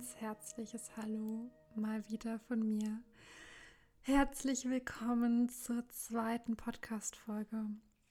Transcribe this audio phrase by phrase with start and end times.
[0.00, 3.02] ganz herzliches Hallo mal wieder von mir.
[4.00, 7.66] Herzlich willkommen zur zweiten Podcast-Folge.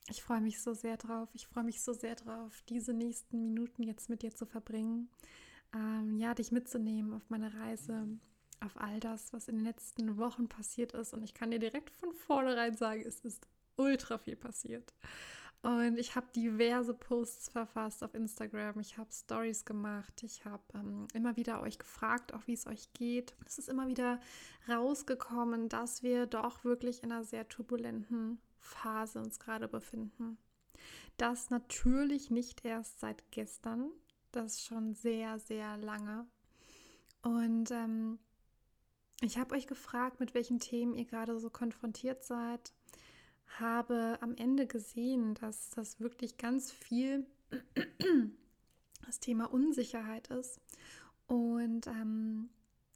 [0.08, 1.28] Ich freue mich so sehr drauf.
[1.32, 5.10] Ich freue mich so sehr drauf, diese nächsten Minuten jetzt mit dir zu verbringen.
[5.74, 8.06] Ähm, ja, dich mitzunehmen auf meine Reise,
[8.60, 11.12] auf all das, was in den letzten Wochen passiert ist.
[11.12, 14.94] Und ich kann dir direkt von vornherein sagen, es ist ultra viel passiert.
[15.62, 18.80] Und ich habe diverse Posts verfasst auf Instagram.
[18.80, 20.22] Ich habe Stories gemacht.
[20.22, 23.34] Ich habe ähm, immer wieder euch gefragt, auch wie es euch geht.
[23.44, 24.20] Es ist immer wieder
[24.68, 30.38] rausgekommen, dass wir doch wirklich in einer sehr turbulenten Phase uns gerade befinden.
[31.18, 33.90] Das natürlich nicht erst seit gestern,
[34.32, 36.26] das schon sehr, sehr lange.
[37.20, 38.18] Und ähm,
[39.20, 42.72] ich habe euch gefragt, mit welchen Themen ihr gerade so konfrontiert seid
[43.58, 47.26] habe am Ende gesehen, dass das wirklich ganz viel
[49.06, 50.60] das Thema Unsicherheit ist.
[51.26, 52.50] Und ähm,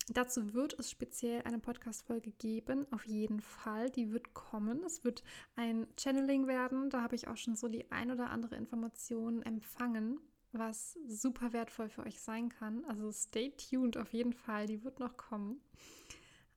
[0.09, 3.91] dazu wird es speziell eine Podcast-Folge geben, auf jeden Fall.
[3.91, 4.83] Die wird kommen.
[4.85, 5.23] Es wird
[5.57, 6.91] ein Channeling werden.
[6.91, 10.21] Da habe ich auch schon so die ein oder andere Information empfangen,
[10.53, 12.85] was super wertvoll für euch sein kann.
[12.87, 14.67] Also stay tuned auf jeden Fall.
[14.67, 15.61] Die wird noch kommen.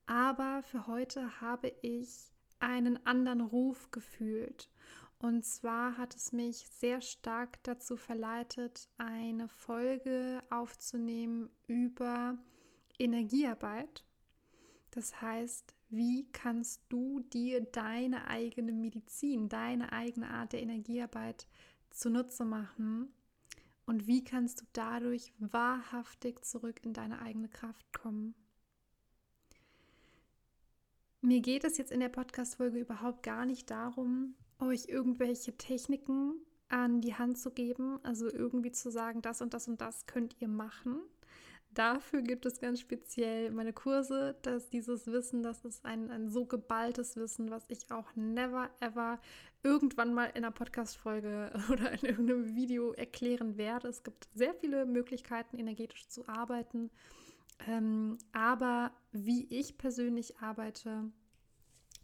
[0.06, 4.70] Aber für heute habe ich einen anderen Ruf gefühlt.
[5.18, 12.38] Und zwar hat es mich sehr stark dazu verleitet, eine Folge aufzunehmen über
[12.98, 14.04] Energiearbeit.
[14.90, 21.48] Das heißt, wie kannst du dir deine eigene Medizin, deine eigene Art der Energiearbeit
[21.90, 23.12] zunutze machen
[23.86, 28.34] und wie kannst du dadurch wahrhaftig zurück in deine eigene Kraft kommen?
[31.20, 36.34] Mir geht es jetzt in der Podcast-Folge überhaupt gar nicht darum, euch irgendwelche Techniken
[36.68, 40.40] an die Hand zu geben, also irgendwie zu sagen, das und das und das könnt
[40.40, 41.00] ihr machen.
[41.70, 46.46] Dafür gibt es ganz speziell meine Kurse, dass dieses Wissen, das ist ein, ein so
[46.46, 49.20] geballtes Wissen, was ich auch never ever
[49.64, 53.88] irgendwann mal in einer Podcast-Folge oder in irgendeinem Video erklären werde.
[53.88, 56.90] Es gibt sehr viele Möglichkeiten, energetisch zu arbeiten.
[57.66, 61.10] Ähm, aber wie ich persönlich arbeite,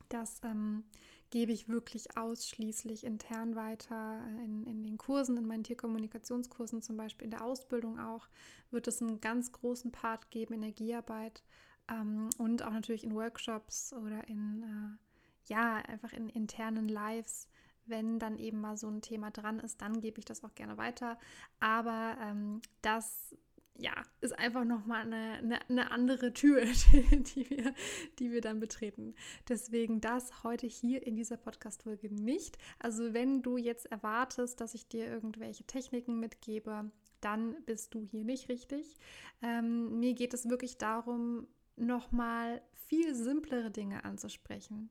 [0.08, 0.84] das ähm,
[1.30, 7.24] gebe ich wirklich ausschließlich intern weiter in, in den Kursen, in meinen Tierkommunikationskursen zum Beispiel,
[7.24, 8.28] in der Ausbildung auch,
[8.70, 11.42] wird es einen ganz großen Part geben, Energiearbeit
[11.90, 17.48] ähm, und auch natürlich in Workshops oder in, äh, ja, einfach in internen Lives.
[17.86, 20.78] Wenn dann eben mal so ein Thema dran ist, dann gebe ich das auch gerne
[20.78, 21.18] weiter.
[21.60, 23.36] Aber ähm, das
[23.76, 26.64] ja, ist einfach nochmal eine, eine, eine andere Tür,
[27.12, 27.74] die wir,
[28.18, 29.14] die wir dann betreten.
[29.48, 32.56] Deswegen das heute hier in dieser Podcast-Folge nicht.
[32.78, 36.90] Also wenn du jetzt erwartest, dass ich dir irgendwelche Techniken mitgebe,
[37.20, 38.98] dann bist du hier nicht richtig.
[39.42, 44.90] Ähm, mir geht es wirklich darum, nochmal viel simplere Dinge anzusprechen.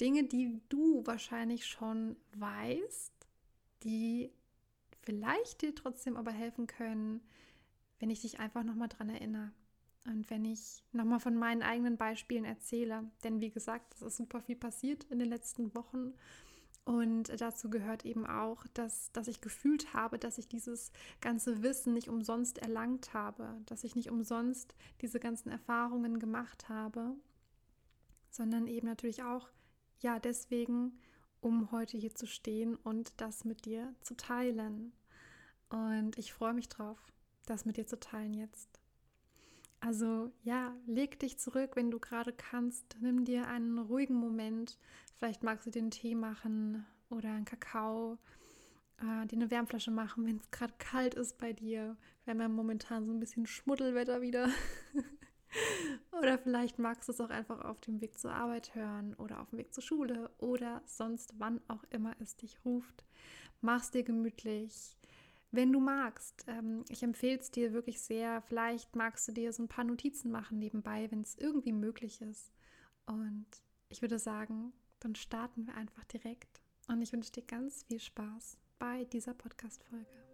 [0.00, 3.12] Dinge, die du wahrscheinlich schon weißt,
[3.84, 4.32] die
[5.02, 7.20] vielleicht dir trotzdem aber helfen können,
[7.98, 9.52] wenn ich dich einfach nochmal dran erinnere.
[10.06, 14.40] Und wenn ich nochmal von meinen eigenen Beispielen erzähle, denn wie gesagt, es ist super
[14.40, 16.14] viel passiert in den letzten Wochen.
[16.84, 21.92] Und dazu gehört eben auch, dass, dass ich gefühlt habe, dass ich dieses ganze Wissen
[21.92, 27.14] nicht umsonst erlangt habe, dass ich nicht umsonst diese ganzen Erfahrungen gemacht habe,
[28.30, 29.50] sondern eben natürlich auch,
[30.00, 30.98] ja, deswegen,
[31.42, 34.92] um heute hier zu stehen und das mit dir zu teilen.
[35.68, 36.98] Und ich freue mich drauf
[37.50, 38.80] das mit dir zu teilen jetzt.
[39.80, 42.96] Also ja, leg dich zurück, wenn du gerade kannst.
[43.00, 44.78] Nimm dir einen ruhigen Moment.
[45.16, 48.18] Vielleicht magst du einen Tee machen oder einen Kakao,
[48.98, 51.96] äh, dir eine Wärmflasche machen, wenn es gerade kalt ist bei dir.
[52.24, 54.48] Wir haben ja momentan so ein bisschen Schmuddelwetter wieder.
[56.18, 59.50] oder vielleicht magst du es auch einfach auf dem Weg zur Arbeit hören oder auf
[59.50, 63.04] dem Weg zur Schule oder sonst wann auch immer es dich ruft.
[63.60, 64.97] Mach's dir gemütlich
[65.50, 68.42] wenn du magst, ähm, ich empfehle es dir wirklich sehr.
[68.42, 72.52] Vielleicht magst du dir so ein paar Notizen machen nebenbei, wenn es irgendwie möglich ist.
[73.06, 73.46] Und
[73.88, 76.60] ich würde sagen, dann starten wir einfach direkt.
[76.88, 80.27] Und ich wünsche dir ganz viel Spaß bei dieser Podcast-Folge.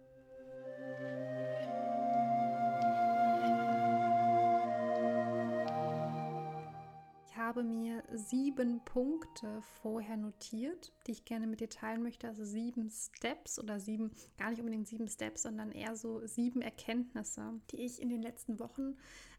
[7.37, 12.27] Habe mir sieben Punkte vorher notiert, die ich gerne mit dir teilen möchte.
[12.27, 17.59] Also sieben Steps oder sieben, gar nicht unbedingt sieben Steps, sondern eher so sieben Erkenntnisse,
[17.71, 18.97] die ich in den letzten Wochen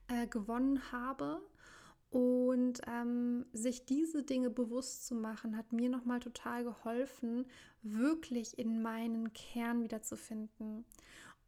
[0.09, 1.41] äh, gewonnen habe.
[2.11, 7.47] Und ähm, sich diese Dinge bewusst zu machen, hat mir nochmal total geholfen,
[7.83, 10.85] wirklich in meinen Kern wiederzufinden.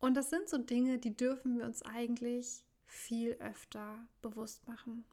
[0.01, 5.05] Und das sind so Dinge, die dürfen wir uns eigentlich viel öfter bewusst machen.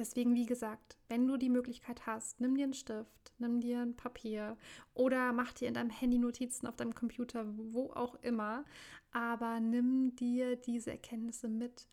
[0.00, 3.96] Deswegen, wie gesagt, wenn du die Möglichkeit hast, nimm dir einen Stift, nimm dir ein
[3.96, 4.56] Papier
[4.94, 8.64] oder mach dir in deinem Handy Notizen auf deinem Computer, wo auch immer,
[9.12, 11.86] aber nimm dir diese Erkenntnisse mit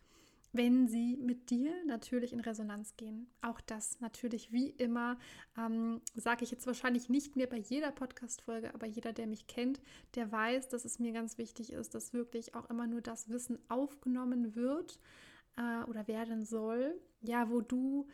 [0.52, 3.28] wenn sie mit dir natürlich in Resonanz gehen.
[3.42, 5.18] Auch das natürlich wie immer,
[5.58, 9.82] ähm, sage ich jetzt wahrscheinlich nicht mehr bei jeder Podcast-Folge, aber jeder, der mich kennt,
[10.14, 13.58] der weiß, dass es mir ganz wichtig ist, dass wirklich auch immer nur das Wissen
[13.68, 14.98] aufgenommen wird
[15.58, 18.08] äh, oder werden soll, ja, wo du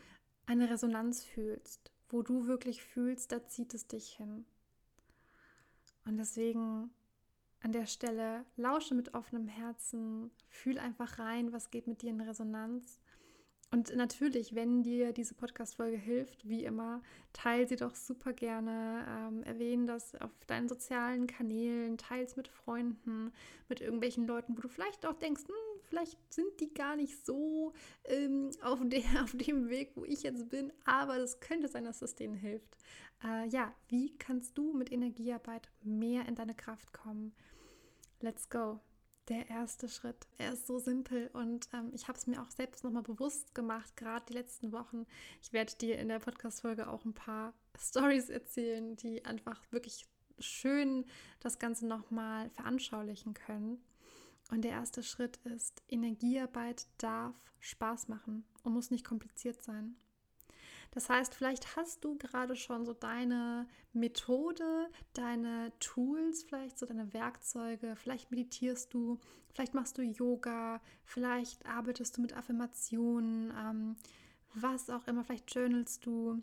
[0.46, 4.44] eine Resonanz fühlst, wo du wirklich fühlst, da zieht es dich hin.
[6.04, 6.90] Und deswegen
[7.62, 12.20] an der Stelle lausche mit offenem Herzen, fühl einfach rein, was geht mit dir in
[12.20, 13.00] Resonanz.
[13.70, 17.02] Und natürlich, wenn dir diese Podcast-Folge hilft, wie immer,
[17.32, 19.04] teile sie doch super gerne.
[19.08, 23.32] Ähm, erwähne das auf deinen sozialen Kanälen, teile es mit Freunden,
[23.68, 27.72] mit irgendwelchen Leuten, wo du vielleicht auch denkst, hm, vielleicht sind die gar nicht so
[28.04, 32.02] ähm, auf, der, auf dem Weg, wo ich jetzt bin, aber es könnte sein, dass
[32.02, 32.76] es denen hilft.
[33.22, 37.32] Äh, ja, wie kannst du mit Energiearbeit mehr in deine Kraft kommen?
[38.24, 38.80] let's go.
[39.28, 40.26] Der erste Schritt.
[40.38, 43.96] Er ist so simpel und ähm, ich habe es mir auch selbst nochmal bewusst gemacht,
[43.96, 45.06] gerade die letzten Wochen.
[45.40, 50.06] Ich werde dir in der Podcast-Folge auch ein paar Stories erzählen, die einfach wirklich
[50.38, 51.06] schön
[51.40, 53.82] das Ganze nochmal veranschaulichen können.
[54.50, 59.96] Und der erste Schritt ist, Energiearbeit darf Spaß machen und muss nicht kompliziert sein.
[60.94, 67.12] Das heißt, vielleicht hast du gerade schon so deine Methode, deine Tools, vielleicht so deine
[67.12, 69.18] Werkzeuge, vielleicht meditierst du,
[69.52, 73.96] vielleicht machst du Yoga, vielleicht arbeitest du mit Affirmationen, ähm,
[74.54, 76.40] was auch immer, vielleicht journalst du.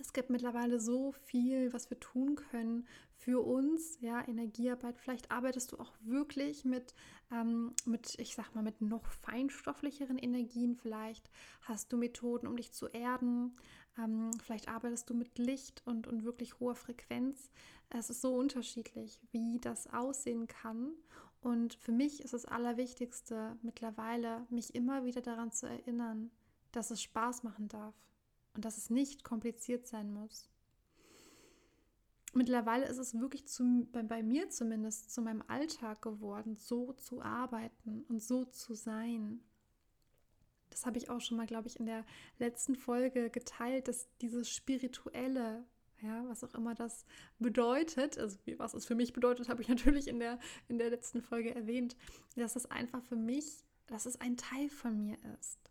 [0.00, 2.86] Es gibt mittlerweile so viel, was wir tun können
[3.16, 4.96] für uns, ja, Energiearbeit.
[4.96, 6.94] Vielleicht arbeitest du auch wirklich mit,
[7.30, 10.74] ähm, mit, ich sag mal, mit noch feinstofflicheren Energien.
[10.74, 11.30] Vielleicht
[11.62, 13.54] hast du Methoden, um dich zu erden.
[13.98, 17.50] Ähm, vielleicht arbeitest du mit Licht und, und wirklich hoher Frequenz.
[17.90, 20.92] Es ist so unterschiedlich, wie das aussehen kann.
[21.42, 26.30] Und für mich ist das Allerwichtigste mittlerweile, mich immer wieder daran zu erinnern,
[26.72, 27.94] dass es Spaß machen darf
[28.54, 30.50] und dass es nicht kompliziert sein muss
[32.34, 37.22] mittlerweile ist es wirklich zu, bei, bei, mir zumindest zu meinem Alltag geworden, so zu
[37.22, 39.40] arbeiten und so zu sein.
[40.70, 42.04] Das habe ich auch schon mal, glaube ich, in der
[42.38, 45.64] letzten Folge geteilt, dass dieses spirituelle,
[46.00, 47.04] ja, was auch immer das
[47.38, 50.38] bedeutet, also was es für mich bedeutet, habe ich natürlich in der,
[50.68, 51.96] in der letzten Folge erwähnt,
[52.36, 55.69] dass es einfach für mich, dass es ein Teil von mir ist.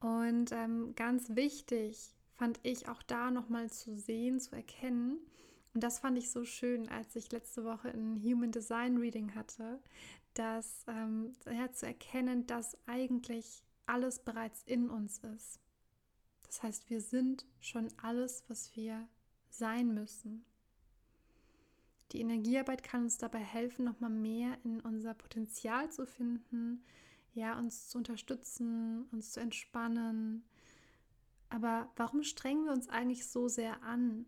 [0.00, 5.18] Und ähm, ganz wichtig fand ich auch da nochmal zu sehen, zu erkennen,
[5.74, 9.80] und das fand ich so schön, als ich letzte Woche ein Human Design Reading hatte,
[10.34, 15.60] dass ähm, ja, zu erkennen, dass eigentlich alles bereits in uns ist.
[16.46, 19.06] Das heißt, wir sind schon alles, was wir
[19.48, 20.44] sein müssen.
[22.12, 26.82] Die Energiearbeit kann uns dabei helfen, nochmal mehr in unser Potenzial zu finden,
[27.34, 30.44] ja, uns zu unterstützen, uns zu entspannen.
[31.48, 34.26] Aber warum strengen wir uns eigentlich so sehr an?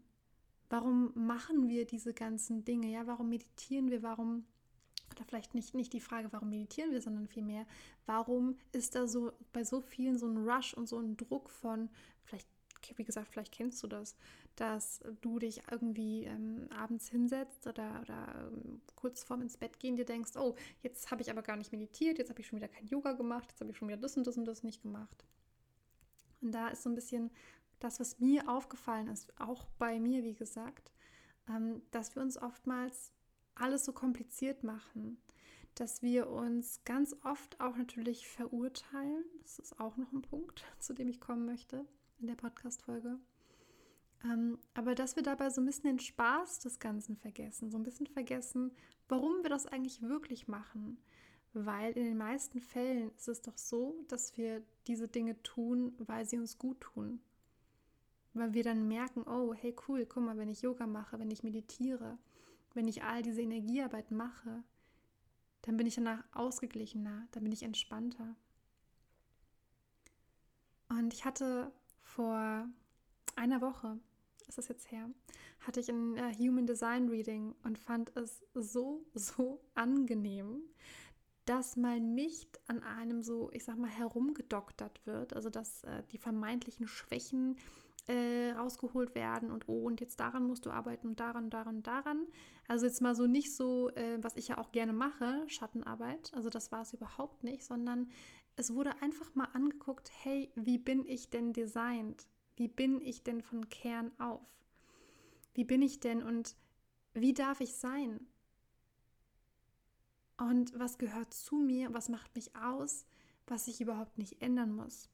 [0.68, 2.90] Warum machen wir diese ganzen Dinge?
[2.90, 4.02] Ja, warum meditieren wir?
[4.02, 4.44] Warum
[5.12, 7.66] oder vielleicht nicht, nicht die Frage, warum meditieren wir, sondern vielmehr,
[8.06, 11.90] warum ist da so bei so vielen so ein Rush und so ein Druck von,
[12.24, 12.48] vielleicht,
[12.96, 14.16] wie gesagt, vielleicht kennst du das,
[14.56, 19.96] dass du dich irgendwie ähm, abends hinsetzt oder, oder ähm, kurz vorm ins Bett gehen
[19.96, 22.68] dir denkst, oh, jetzt habe ich aber gar nicht meditiert, jetzt habe ich schon wieder
[22.68, 25.24] kein Yoga gemacht, jetzt habe ich schon wieder das und das und das nicht gemacht.
[26.40, 27.30] Und da ist so ein bisschen
[27.78, 30.92] das, was mir aufgefallen ist, auch bei mir, wie gesagt,
[31.48, 33.12] ähm, dass wir uns oftmals
[33.54, 35.20] alles so kompliziert machen,
[35.74, 39.24] dass wir uns ganz oft auch natürlich verurteilen.
[39.42, 41.86] Das ist auch noch ein Punkt, zu dem ich kommen möchte
[42.22, 43.18] in der Podcast-Folge.
[44.24, 47.82] Ähm, aber dass wir dabei so ein bisschen den Spaß des Ganzen vergessen, so ein
[47.82, 48.72] bisschen vergessen,
[49.08, 50.98] warum wir das eigentlich wirklich machen.
[51.54, 56.24] Weil in den meisten Fällen ist es doch so, dass wir diese Dinge tun, weil
[56.24, 57.20] sie uns gut tun,
[58.32, 61.42] weil wir dann merken, oh, hey cool, guck mal, wenn ich Yoga mache, wenn ich
[61.42, 62.16] meditiere,
[62.72, 64.62] wenn ich all diese Energiearbeit mache,
[65.62, 68.34] dann bin ich danach ausgeglichener, dann bin ich entspannter.
[70.88, 71.70] Und ich hatte
[72.14, 72.68] vor
[73.36, 73.98] einer Woche,
[74.46, 75.08] ist das jetzt her,
[75.60, 80.62] hatte ich ein uh, Human Design Reading und fand es so, so angenehm,
[81.44, 86.18] dass mal nicht an einem so, ich sag mal, herumgedoktert wird, also dass äh, die
[86.18, 87.56] vermeintlichen Schwächen
[88.08, 92.26] äh, rausgeholt werden und oh, und jetzt daran musst du arbeiten und daran, daran, daran.
[92.66, 96.32] Also jetzt mal so nicht so, äh, was ich ja auch gerne mache, Schattenarbeit.
[96.34, 98.10] Also das war es überhaupt nicht, sondern
[98.56, 102.26] es wurde einfach mal angeguckt, hey, wie bin ich denn designt?
[102.56, 104.46] Wie bin ich denn von Kern auf?
[105.54, 106.56] Wie bin ich denn und
[107.14, 108.26] wie darf ich sein?
[110.38, 111.92] Und was gehört zu mir?
[111.94, 113.06] Was macht mich aus?
[113.46, 115.11] Was ich überhaupt nicht ändern muss?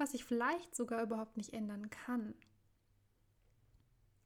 [0.00, 2.34] Was ich vielleicht sogar überhaupt nicht ändern kann?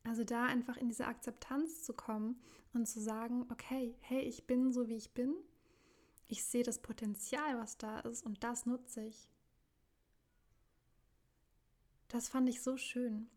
[0.04, 2.40] Also da einfach in diese Akzeptanz zu kommen
[2.74, 5.34] und zu sagen, okay, hey, ich bin so, wie ich bin.
[6.28, 9.28] Ich sehe das Potenzial, was da ist und das nutze ich.
[12.06, 13.28] Das fand ich so schön.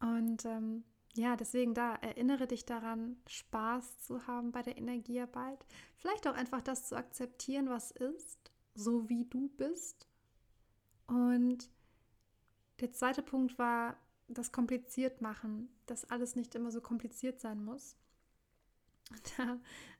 [0.00, 0.82] Und ähm,
[1.12, 5.64] ja, deswegen da, erinnere dich daran, Spaß zu haben bei der Energiearbeit.
[5.98, 10.08] Vielleicht auch einfach das zu akzeptieren, was ist, so wie du bist.
[11.06, 11.68] Und
[12.80, 13.96] der zweite Punkt war,
[14.28, 17.96] das kompliziert machen, dass alles nicht immer so kompliziert sein muss.
[19.36, 19.58] Da,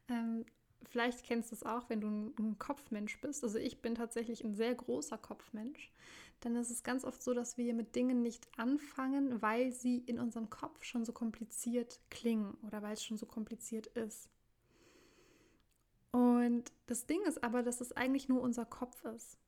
[0.08, 0.44] ähm,
[0.82, 3.44] vielleicht kennst du es auch, wenn du ein, ein, Kopfmensch bist.
[3.44, 5.92] Also ich bin tatsächlich ein sehr großer Kopfmensch.
[6.40, 10.18] Dann ist es ganz oft so, dass wir mit Dingen nicht anfangen, weil sie in
[10.18, 14.28] unserem Kopf schon so kompliziert klingen oder weil es schon so kompliziert ist.
[16.12, 19.38] Und das Ding ist aber, dass es eigentlich nur unser Kopf ist.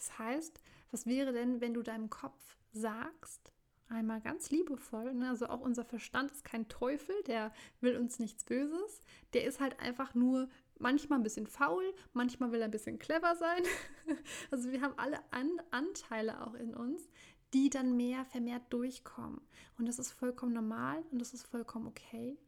[0.00, 3.52] Das heißt, was wäre denn, wenn du deinem Kopf sagst,
[3.88, 5.28] einmal ganz liebevoll, ne?
[5.28, 9.02] also auch unser Verstand ist kein Teufel, der will uns nichts Böses,
[9.34, 13.36] der ist halt einfach nur manchmal ein bisschen faul, manchmal will er ein bisschen clever
[13.36, 13.62] sein.
[14.50, 17.10] also wir haben alle An Anteile auch in uns,
[17.52, 19.42] die dann mehr vermehrt durchkommen.
[19.76, 22.38] Und das ist vollkommen normal und das ist vollkommen okay.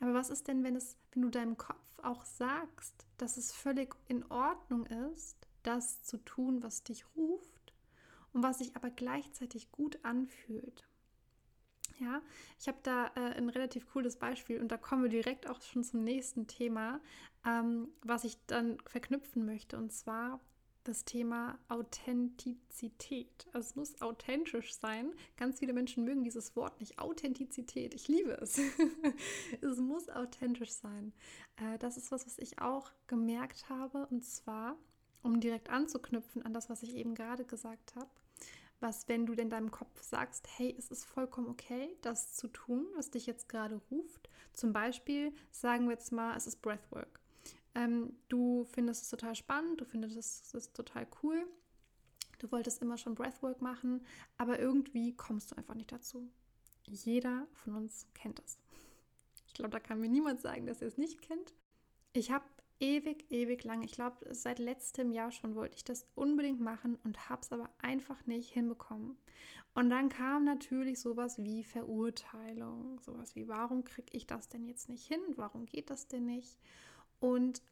[0.00, 3.94] Aber was ist denn, wenn es, wenn du deinem Kopf auch sagst, dass es völlig
[4.06, 5.37] in Ordnung ist,
[5.68, 7.58] das zu tun, was dich ruft?
[8.32, 10.86] und was sich aber gleichzeitig gut anfühlt.
[11.98, 12.22] Ja,
[12.60, 15.82] ich habe da äh, ein relativ cooles Beispiel und da kommen wir direkt auch schon
[15.82, 17.00] zum nächsten Thema,
[17.44, 20.40] ähm, was ich dann verknüpfen möchte und zwar
[20.84, 23.48] das Thema Authentizität.
[23.52, 25.12] Also es muss authentisch sein.
[25.36, 26.98] Ganz viele Menschen mögen dieses Wort nicht.
[26.98, 27.92] Authentizität.
[27.94, 28.58] Ich liebe es.
[29.60, 31.12] es muss authentisch sein.
[31.56, 34.78] Äh, das ist was, was ich auch gemerkt habe und zwar
[35.22, 38.10] um direkt anzuknüpfen an das, was ich eben gerade gesagt habe,
[38.80, 42.86] was, wenn du denn deinem Kopf sagst, hey, es ist vollkommen okay, das zu tun,
[42.94, 44.28] was dich jetzt gerade ruft.
[44.52, 47.20] Zum Beispiel sagen wir jetzt mal, es ist Breathwork.
[47.74, 51.46] Ähm, du findest es total spannend, du findest es, es total cool.
[52.38, 54.06] Du wolltest immer schon Breathwork machen,
[54.36, 56.30] aber irgendwie kommst du einfach nicht dazu.
[56.86, 58.58] Jeder von uns kennt es.
[59.46, 61.52] Ich glaube, da kann mir niemand sagen, dass er es nicht kennt.
[62.12, 62.44] Ich habe
[62.80, 67.28] ewig, ewig lang, ich glaube seit letztem Jahr schon wollte ich das unbedingt machen und
[67.28, 69.16] habe es aber einfach nicht hinbekommen.
[69.74, 74.88] Und dann kam natürlich sowas wie Verurteilung, sowas wie, warum kriege ich das denn jetzt
[74.88, 75.20] nicht hin?
[75.36, 76.58] Warum geht das denn nicht?
[77.20, 77.62] Und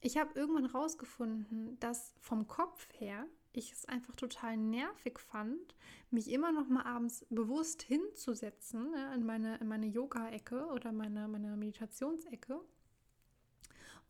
[0.00, 5.74] ich habe irgendwann rausgefunden, dass vom Kopf her ich es einfach total nervig fand,
[6.10, 11.28] mich immer noch mal abends bewusst hinzusetzen ja, in meine, in meine Yoga-Ecke oder meine,
[11.28, 12.60] meine Meditationsecke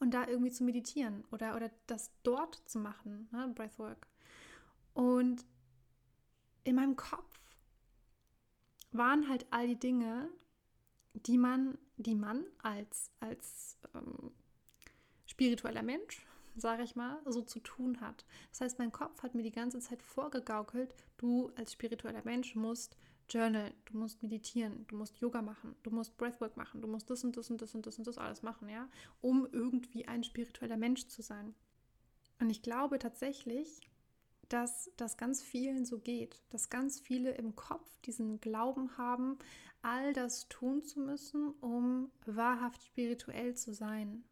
[0.00, 4.06] und da irgendwie zu meditieren oder, oder das dort zu machen, ne, Breathwork.
[4.94, 5.44] Und
[6.64, 7.38] in meinem Kopf
[8.92, 10.28] waren halt all die Dinge,
[11.14, 14.32] die man, die man als, als ähm,
[15.26, 16.26] spiritueller Mensch,
[16.56, 18.24] sage ich mal, so zu tun hat.
[18.50, 22.96] Das heißt, mein Kopf hat mir die ganze Zeit vorgegaukelt, du als spiritueller Mensch musst
[23.28, 27.24] journal, du musst meditieren, du musst Yoga machen, du musst Breathwork machen, du musst das
[27.24, 28.88] und das und das und das und das alles machen, ja,
[29.20, 31.54] um irgendwie ein spiritueller Mensch zu sein.
[32.40, 33.80] Und ich glaube tatsächlich,
[34.48, 39.38] dass das ganz vielen so geht, dass ganz viele im Kopf diesen Glauben haben,
[39.82, 44.24] all das tun zu müssen, um wahrhaft spirituell zu sein.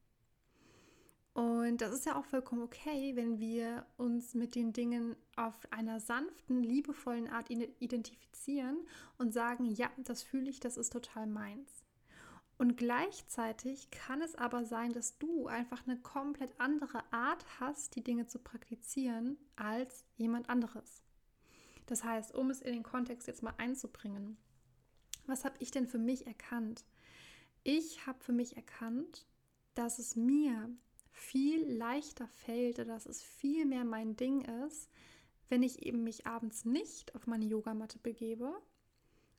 [1.36, 6.00] Und das ist ja auch vollkommen okay, wenn wir uns mit den Dingen auf einer
[6.00, 8.78] sanften, liebevollen Art identifizieren
[9.18, 11.84] und sagen, ja, das fühle ich, das ist total meins.
[12.56, 18.02] Und gleichzeitig kann es aber sein, dass du einfach eine komplett andere Art hast, die
[18.02, 21.02] Dinge zu praktizieren, als jemand anderes.
[21.84, 24.38] Das heißt, um es in den Kontext jetzt mal einzubringen,
[25.26, 26.86] was habe ich denn für mich erkannt?
[27.62, 29.26] Ich habe für mich erkannt,
[29.74, 30.74] dass es mir
[31.16, 34.90] viel leichter fällt oder dass es viel mehr mein Ding ist,
[35.49, 38.52] wenn ich eben mich abends nicht auf meine Yogamatte begebe,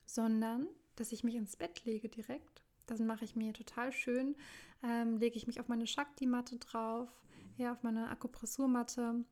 [0.04, 0.66] sondern
[0.96, 2.64] dass ich mich ins Bett lege direkt.
[2.86, 4.34] Das mache ich mir total schön.
[4.82, 7.08] Ähm, lege ich mich auf meine Shakti-Matte drauf,
[7.56, 9.24] ja, auf meine Akupressurmatte,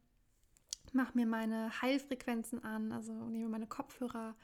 [0.93, 4.37] mache mir meine Heilfrequenzen an, also nehme meine Kopfhörer,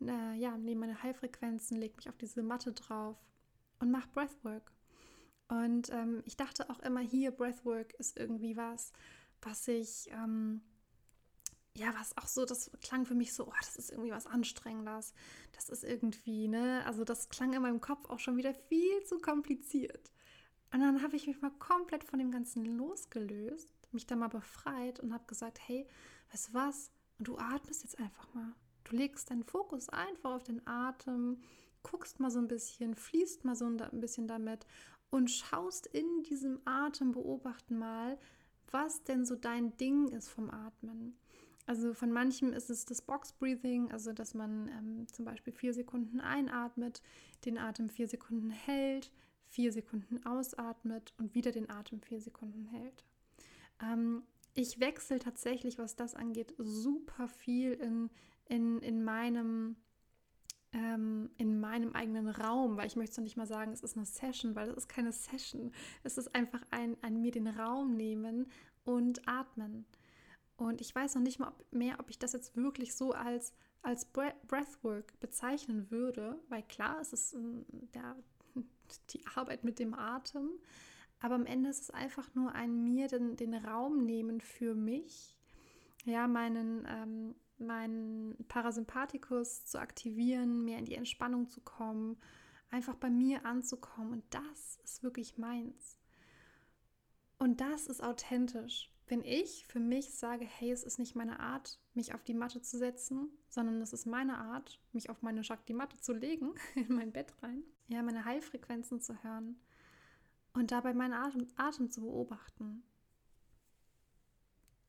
[0.00, 3.16] äh, ja, nehme meine Heilfrequenzen, lege mich auf diese Matte drauf
[3.80, 4.72] und mache Breathwork.
[5.48, 8.92] Und ähm, ich dachte auch immer hier, Breathwork ist irgendwie was,
[9.42, 10.60] was ich, ähm,
[11.76, 15.14] ja, was auch so, das klang für mich so, oh, das ist irgendwie was Anstrengendes.
[15.52, 19.18] Das ist irgendwie, ne, also das klang in meinem Kopf auch schon wieder viel zu
[19.18, 20.10] kompliziert.
[20.72, 24.98] Und dann habe ich mich mal komplett von dem Ganzen losgelöst, mich da mal befreit
[25.00, 25.86] und habe gesagt, hey,
[26.32, 26.90] weißt du was?
[27.18, 28.52] Und du atmest jetzt einfach mal.
[28.84, 31.40] Du legst deinen Fokus einfach auf den Atem,
[31.82, 34.66] guckst mal so ein bisschen, fließt mal so ein bisschen damit
[35.10, 38.18] und schaust in diesem Atem, beobachten mal,
[38.70, 41.16] was denn so dein Ding ist vom Atmen.
[41.66, 45.74] Also von manchem ist es das Box Breathing, also dass man ähm, zum Beispiel vier
[45.74, 47.02] Sekunden einatmet,
[47.44, 49.10] den Atem vier Sekunden hält,
[49.48, 53.04] vier Sekunden ausatmet und wieder den Atem vier Sekunden hält.
[53.82, 54.22] Ähm,
[54.54, 58.10] ich wechsle tatsächlich, was das angeht, super viel in,
[58.46, 59.76] in, in meinem
[60.72, 64.54] ähm, in meinem eigenen Raum, weil ich möchte nicht mal sagen, es ist eine Session,
[64.54, 65.72] weil es ist keine Session.
[66.02, 68.46] Es ist einfach ein, ein mir den Raum nehmen
[68.84, 69.86] und atmen.
[70.56, 74.06] Und ich weiß noch nicht mal mehr, ob ich das jetzt wirklich so als, als
[74.06, 77.36] Breathwork bezeichnen würde, weil klar, es ist
[77.94, 78.16] der,
[79.10, 80.50] die Arbeit mit dem Atem,
[81.20, 85.36] aber am Ende ist es einfach nur ein mir den, den Raum nehmen für mich,
[86.04, 92.16] ja, meinen, ähm, meinen Parasympathikus zu aktivieren, mehr in die Entspannung zu kommen,
[92.70, 94.12] einfach bei mir anzukommen.
[94.12, 95.98] Und das ist wirklich meins.
[97.38, 98.90] Und das ist authentisch.
[99.08, 102.60] Wenn ich für mich sage, hey, es ist nicht meine Art, mich auf die Matte
[102.60, 107.12] zu setzen, sondern es ist meine Art, mich auf meine Shakti-Matte zu legen, in mein
[107.12, 109.60] Bett rein, ja, meine Heilfrequenzen zu hören
[110.54, 112.82] und dabei meinen Atem, Atem zu beobachten.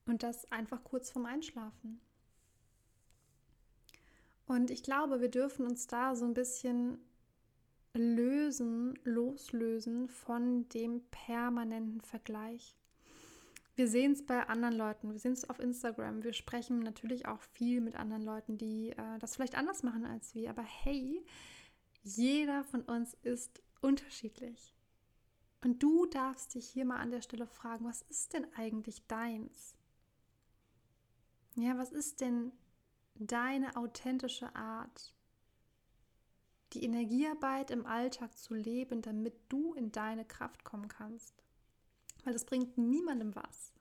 [0.05, 1.99] Und das einfach kurz vorm Einschlafen.
[4.47, 6.99] Und ich glaube, wir dürfen uns da so ein bisschen
[7.93, 12.77] lösen, loslösen von dem permanenten Vergleich.
[13.75, 17.41] Wir sehen es bei anderen Leuten, wir sehen es auf Instagram, wir sprechen natürlich auch
[17.41, 20.49] viel mit anderen Leuten, die äh, das vielleicht anders machen als wir.
[20.49, 21.23] Aber hey,
[22.01, 24.73] jeder von uns ist unterschiedlich.
[25.63, 29.75] Und du darfst dich hier mal an der Stelle fragen, was ist denn eigentlich deins?
[31.55, 32.51] Ja, was ist denn
[33.19, 35.13] deine authentische Art,
[36.73, 41.43] die Energiearbeit im Alltag zu leben, damit du in deine Kraft kommen kannst.
[42.23, 43.73] Weil das bringt niemandem was.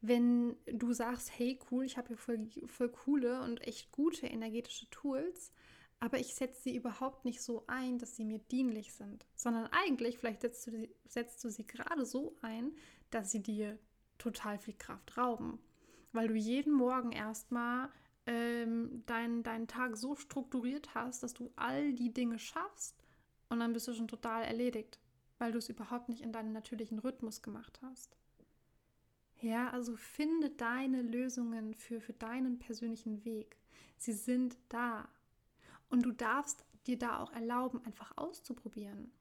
[0.00, 4.88] Wenn du sagst, hey cool, ich habe hier voll, voll coole und echt gute energetische
[4.90, 5.52] Tools,
[5.98, 10.18] aber ich setze sie überhaupt nicht so ein, dass sie mir dienlich sind, sondern eigentlich,
[10.18, 12.72] vielleicht setzt du, setzt du sie gerade so ein,
[13.10, 13.78] dass sie dir
[14.18, 15.58] total viel Kraft rauben,
[16.12, 17.88] weil du jeden Morgen erstmal
[18.26, 22.96] ähm, deinen dein Tag so strukturiert hast, dass du all die Dinge schaffst
[23.48, 24.98] und dann bist du schon total erledigt,
[25.38, 28.16] weil du es überhaupt nicht in deinen natürlichen Rhythmus gemacht hast.
[29.40, 33.58] Ja, also finde deine Lösungen für, für deinen persönlichen Weg.
[33.98, 35.08] Sie sind da.
[35.90, 39.12] Und du darfst dir da auch erlauben, einfach auszuprobieren.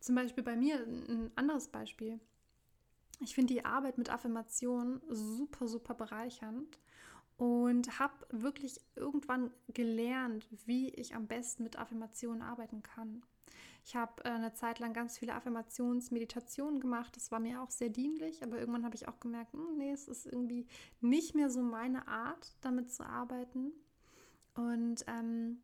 [0.00, 2.20] Zum Beispiel bei mir ein anderes Beispiel.
[3.20, 6.78] Ich finde die Arbeit mit Affirmationen super, super bereichernd
[7.36, 13.22] und habe wirklich irgendwann gelernt, wie ich am besten mit Affirmationen arbeiten kann.
[13.84, 17.14] Ich habe äh, eine Zeit lang ganz viele Affirmationsmeditationen gemacht.
[17.14, 20.08] Das war mir auch sehr dienlich, aber irgendwann habe ich auch gemerkt, hm, nee, es
[20.08, 20.66] ist irgendwie
[21.00, 23.72] nicht mehr so meine Art, damit zu arbeiten.
[24.54, 25.62] Und ähm,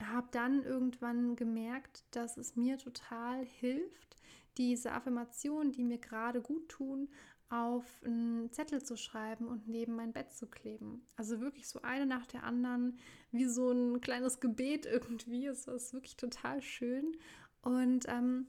[0.00, 4.16] habe dann irgendwann gemerkt, dass es mir total hilft,
[4.56, 7.08] diese Affirmationen, die mir gerade gut tun,
[7.50, 11.06] auf einen Zettel zu schreiben und neben mein Bett zu kleben.
[11.16, 12.98] Also wirklich so eine nach der anderen,
[13.30, 15.46] wie so ein kleines Gebet irgendwie.
[15.46, 17.16] Es ist wirklich total schön.
[17.62, 18.48] Und ähm,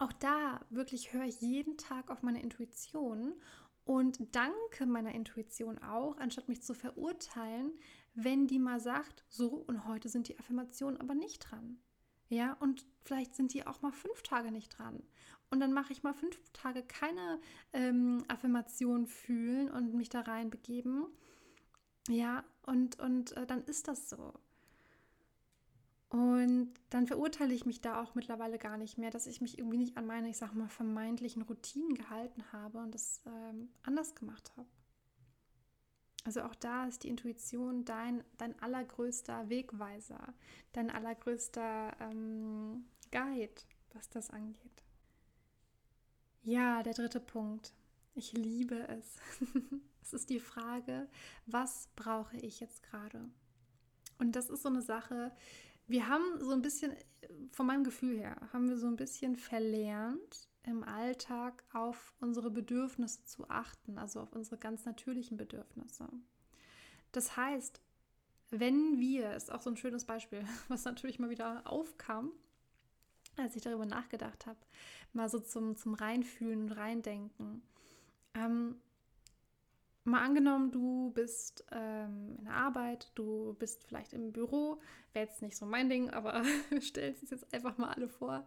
[0.00, 3.34] auch da wirklich höre ich jeden Tag auf meine Intuition
[3.84, 7.72] und danke meiner Intuition auch, anstatt mich zu verurteilen,
[8.14, 11.78] wenn die mal sagt, so und heute sind die Affirmationen aber nicht dran.
[12.28, 15.02] Ja, und vielleicht sind die auch mal fünf Tage nicht dran.
[15.54, 17.38] Und dann mache ich mal fünf Tage keine
[17.72, 21.06] ähm, Affirmation fühlen und mich da rein begeben.
[22.08, 24.34] Ja, und, und äh, dann ist das so.
[26.08, 29.76] Und dann verurteile ich mich da auch mittlerweile gar nicht mehr, dass ich mich irgendwie
[29.76, 34.50] nicht an meine, ich sag mal, vermeintlichen Routinen gehalten habe und das ähm, anders gemacht
[34.56, 34.66] habe.
[36.24, 40.34] Also auch da ist die Intuition dein, dein allergrößter Wegweiser,
[40.72, 43.54] dein allergrößter ähm, Guide,
[43.92, 44.83] was das angeht.
[46.44, 47.72] Ja, der dritte Punkt.
[48.14, 49.18] Ich liebe es.
[50.02, 51.08] es ist die Frage,
[51.46, 53.30] was brauche ich jetzt gerade?
[54.18, 55.32] Und das ist so eine Sache,
[55.86, 56.92] wir haben so ein bisschen,
[57.52, 63.24] von meinem Gefühl her, haben wir so ein bisschen verlernt, im Alltag auf unsere Bedürfnisse
[63.24, 66.08] zu achten, also auf unsere ganz natürlichen Bedürfnisse.
[67.12, 67.80] Das heißt,
[68.50, 72.32] wenn wir, ist auch so ein schönes Beispiel, was natürlich mal wieder aufkam,
[73.36, 74.58] als ich darüber nachgedacht habe,
[75.12, 77.62] mal so zum, zum Reinfühlen und Reindenken.
[78.34, 78.76] Ähm,
[80.04, 84.80] mal angenommen, du bist ähm, in der Arbeit, du bist vielleicht im Büro,
[85.12, 88.46] wäre jetzt nicht so mein Ding, aber wir stellen es jetzt einfach mal alle vor,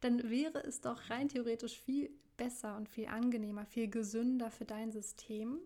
[0.00, 4.92] dann wäre es doch rein theoretisch viel besser und viel angenehmer, viel gesünder für dein
[4.92, 5.58] System,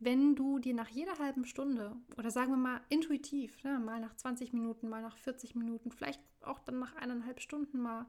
[0.00, 4.16] wenn du dir nach jeder halben Stunde oder sagen wir mal intuitiv, ne, mal nach
[4.16, 8.06] 20 Minuten, mal nach 40 Minuten, vielleicht auch dann nach eineinhalb Stunden mal,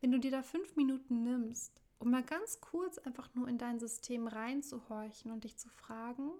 [0.00, 3.78] wenn du dir da fünf Minuten nimmst, um mal ganz kurz einfach nur in dein
[3.78, 6.30] System reinzuhorchen und dich zu fragen,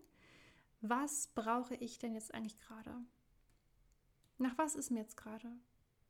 [0.81, 2.95] was brauche ich denn jetzt eigentlich gerade?
[4.39, 5.53] Nach was ist mir jetzt gerade?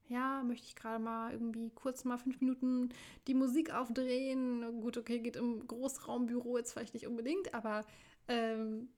[0.06, 2.90] Ja, möchte ich gerade mal irgendwie kurz mal fünf Minuten
[3.26, 4.80] die Musik aufdrehen.
[4.80, 7.84] Gut, okay, geht im Großraumbüro jetzt vielleicht nicht unbedingt, aber
[8.28, 8.88] ähm,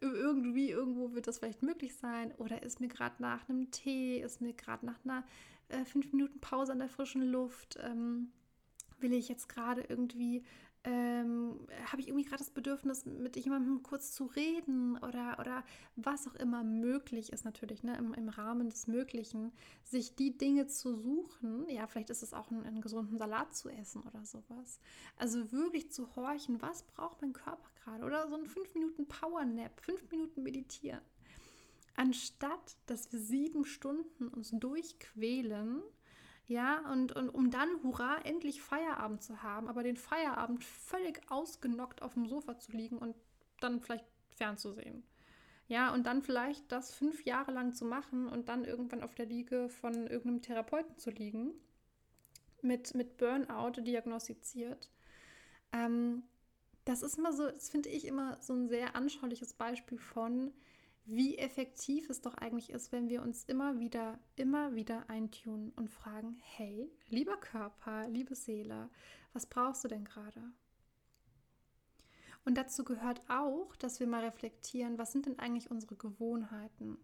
[0.00, 2.32] irgendwie, irgendwo wird das vielleicht möglich sein.
[2.38, 5.24] Oder ist mir gerade nach einem Tee, ist mir gerade nach einer
[5.68, 8.32] äh, fünf Minuten Pause an der frischen Luft, ähm,
[8.98, 10.44] will ich jetzt gerade irgendwie
[10.84, 15.62] ähm, habe ich irgendwie gerade das Bedürfnis, mit jemandem kurz zu reden oder, oder
[15.96, 19.52] was auch immer möglich ist natürlich, ne, im, im Rahmen des Möglichen,
[19.84, 21.68] sich die Dinge zu suchen.
[21.68, 24.80] Ja, vielleicht ist es auch ein, einen gesunden Salat zu essen oder sowas.
[25.16, 28.04] Also wirklich zu horchen, was braucht mein Körper gerade?
[28.04, 31.02] Oder so ein 5 Minuten Powernap, 5 Minuten meditieren.
[31.94, 35.82] Anstatt, dass wir sieben Stunden uns durchquälen,
[36.50, 42.02] ja, und, und um dann, hurra, endlich Feierabend zu haben, aber den Feierabend völlig ausgenockt
[42.02, 43.14] auf dem Sofa zu liegen und
[43.60, 45.04] dann vielleicht fernzusehen.
[45.68, 49.26] Ja, und dann vielleicht das fünf Jahre lang zu machen und dann irgendwann auf der
[49.26, 51.52] Liege von irgendeinem Therapeuten zu liegen,
[52.62, 54.90] mit, mit Burnout diagnostiziert.
[55.72, 56.24] Ähm,
[56.84, 60.52] das ist immer so, das finde ich immer so ein sehr anschauliches Beispiel von,
[61.10, 65.90] wie effektiv es doch eigentlich ist, wenn wir uns immer wieder, immer wieder eintunen und
[65.90, 68.88] fragen, hey, lieber Körper, liebe Seele,
[69.32, 70.52] was brauchst du denn gerade?
[72.44, 76.96] Und dazu gehört auch, dass wir mal reflektieren, was sind denn eigentlich unsere Gewohnheiten?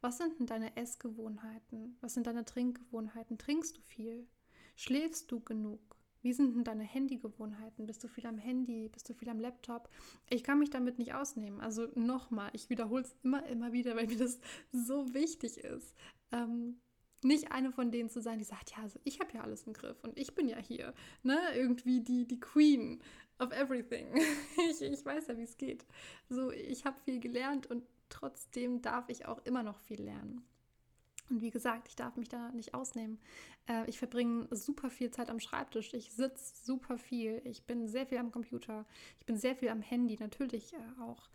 [0.00, 1.98] Was sind denn deine Essgewohnheiten?
[2.00, 3.36] Was sind deine Trinkgewohnheiten?
[3.36, 4.26] Trinkst du viel?
[4.74, 5.99] Schläfst du genug?
[6.22, 7.86] Wie sind denn deine Handygewohnheiten?
[7.86, 8.88] Bist du viel am Handy?
[8.88, 9.88] Bist du viel am Laptop?
[10.28, 11.60] Ich kann mich damit nicht ausnehmen.
[11.60, 14.38] Also nochmal, ich wiederhole es immer, immer wieder, weil mir das
[14.72, 15.94] so wichtig ist.
[16.32, 16.80] Ähm,
[17.22, 19.72] nicht eine von denen zu sein, die sagt, ja, also ich habe ja alles im
[19.72, 23.02] Griff und ich bin ja hier, ne, irgendwie die, die Queen
[23.38, 24.14] of everything.
[24.70, 25.84] ich, ich weiß ja, wie es geht.
[26.28, 30.44] So, ich habe viel gelernt und trotzdem darf ich auch immer noch viel lernen.
[31.30, 33.20] Und wie gesagt, ich darf mich da nicht ausnehmen.
[33.66, 35.94] Äh, ich verbringe super viel Zeit am Schreibtisch.
[35.94, 37.40] Ich sitze super viel.
[37.44, 38.84] Ich bin sehr viel am Computer.
[39.20, 41.30] Ich bin sehr viel am Handy, natürlich äh, auch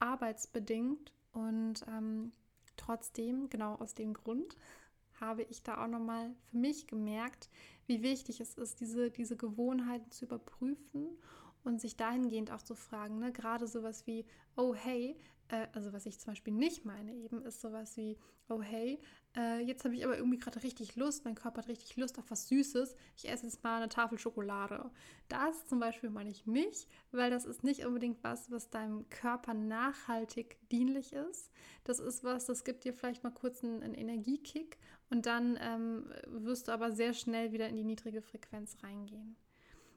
[0.00, 1.12] arbeitsbedingt.
[1.32, 2.32] Und ähm,
[2.76, 4.56] trotzdem, genau aus dem Grund,
[5.20, 7.48] habe ich da auch nochmal für mich gemerkt,
[7.86, 11.16] wie wichtig es ist, diese, diese Gewohnheiten zu überprüfen
[11.64, 13.32] und sich dahingehend auch zu fragen, ne?
[13.32, 15.16] gerade sowas wie, oh hey,
[15.48, 19.00] äh, also was ich zum Beispiel nicht meine eben, ist sowas wie, oh hey,
[19.36, 22.30] äh, jetzt habe ich aber irgendwie gerade richtig Lust, mein Körper hat richtig Lust auf
[22.30, 24.90] was Süßes, ich esse jetzt mal eine Tafel Schokolade.
[25.28, 29.54] Das zum Beispiel meine ich nicht, weil das ist nicht unbedingt was, was deinem Körper
[29.54, 31.50] nachhaltig dienlich ist.
[31.84, 34.78] Das ist was, das gibt dir vielleicht mal kurz einen, einen Energiekick
[35.10, 39.36] und dann ähm, wirst du aber sehr schnell wieder in die niedrige Frequenz reingehen.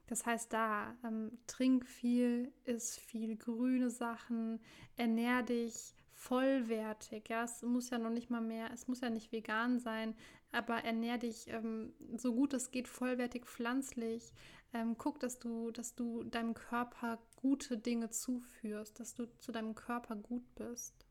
[0.10, 4.60] Das heißt, da ähm, trink viel, isst viel grüne Sachen,
[4.98, 7.30] ernähr dich vollwertig.
[7.30, 10.15] Ja, es muss ja noch nicht mal mehr, es muss ja nicht vegan sein,
[10.52, 14.34] aber ernähr dich ähm, so gut es geht vollwertig pflanzlich.
[14.74, 19.76] Ähm, guck, dass du, dass du deinem Körper gute Dinge zuführst, dass du zu deinem
[19.76, 21.06] Körper gut bist.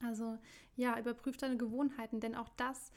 [0.00, 0.38] Also
[0.76, 2.92] ja, überprüf deine Gewohnheiten, denn auch das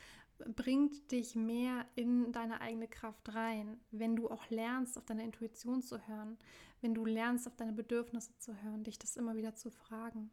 [0.56, 5.82] bringt dich mehr in deine eigene Kraft rein, wenn du auch lernst, auf deine Intuition
[5.82, 6.38] zu hören,
[6.82, 10.32] wenn du lernst, auf deine Bedürfnisse zu hören, dich das immer wieder zu fragen.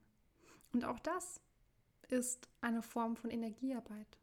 [0.73, 1.40] Und auch das
[2.09, 4.19] ist eine Form von Energiearbeit,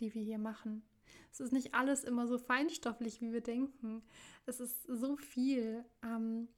[0.00, 0.82] die wir hier machen.
[1.32, 4.02] Es ist nicht alles immer so feinstofflich, wie wir denken.
[4.46, 6.48] Es ist so viel, ähm,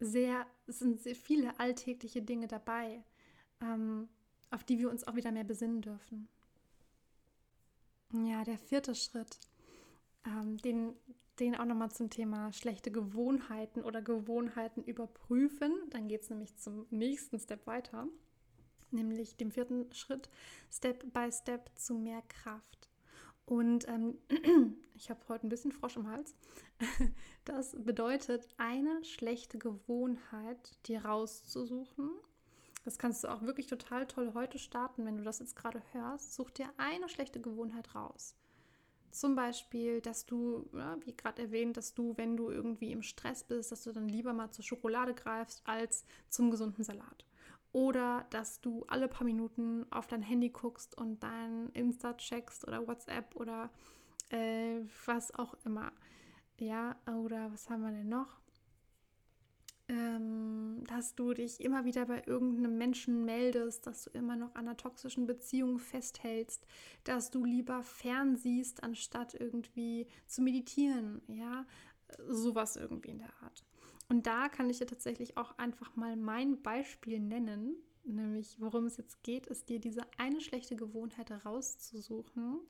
[0.00, 3.04] sehr, es sind sehr viele alltägliche Dinge dabei,
[3.60, 4.08] ähm,
[4.50, 6.28] auf die wir uns auch wieder mehr besinnen dürfen.
[8.12, 9.38] Ja, der vierte Schritt,
[10.24, 10.94] ähm, den,
[11.38, 15.72] den auch nochmal zum Thema schlechte Gewohnheiten oder Gewohnheiten überprüfen.
[15.90, 18.06] Dann geht es nämlich zum nächsten Step weiter,
[18.90, 20.30] nämlich dem vierten Schritt,
[20.70, 22.88] Step by Step zu mehr Kraft.
[23.44, 24.18] Und ähm,
[24.94, 26.34] ich habe heute ein bisschen Frosch im Hals.
[27.44, 32.10] Das bedeutet, eine schlechte Gewohnheit dir rauszusuchen.
[32.86, 36.36] Das kannst du auch wirklich total toll heute starten, wenn du das jetzt gerade hörst.
[36.36, 38.36] Such dir eine schlechte Gewohnheit raus.
[39.10, 43.42] Zum Beispiel, dass du, ja, wie gerade erwähnt, dass du, wenn du irgendwie im Stress
[43.42, 47.24] bist, dass du dann lieber mal zur Schokolade greifst als zum gesunden Salat.
[47.72, 52.86] Oder dass du alle paar Minuten auf dein Handy guckst und dein Insta checkst oder
[52.86, 53.68] WhatsApp oder
[54.28, 55.90] äh, was auch immer.
[56.60, 58.38] Ja, oder was haben wir denn noch?
[59.88, 64.66] Ähm, dass du dich immer wieder bei irgendeinem Menschen meldest, dass du immer noch an
[64.66, 66.66] einer toxischen Beziehung festhältst,
[67.04, 71.66] dass du lieber fernsiehst, anstatt irgendwie zu meditieren, ja,
[72.28, 73.64] sowas irgendwie in der Art.
[74.08, 78.96] Und da kann ich dir tatsächlich auch einfach mal mein Beispiel nennen, nämlich worum es
[78.96, 82.60] jetzt geht, ist dir diese eine schlechte Gewohnheit herauszusuchen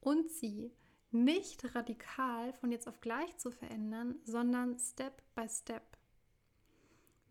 [0.00, 0.72] und sie
[1.12, 5.89] nicht radikal von jetzt auf gleich zu verändern, sondern Step by Step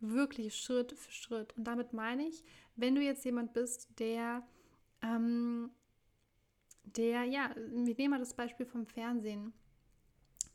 [0.00, 1.56] wirklich Schritt für Schritt.
[1.56, 2.42] Und damit meine ich,
[2.76, 4.46] wenn du jetzt jemand bist, der,
[5.02, 5.70] ähm,
[6.84, 9.52] der, ja, wir nehmen mal das Beispiel vom Fernsehen.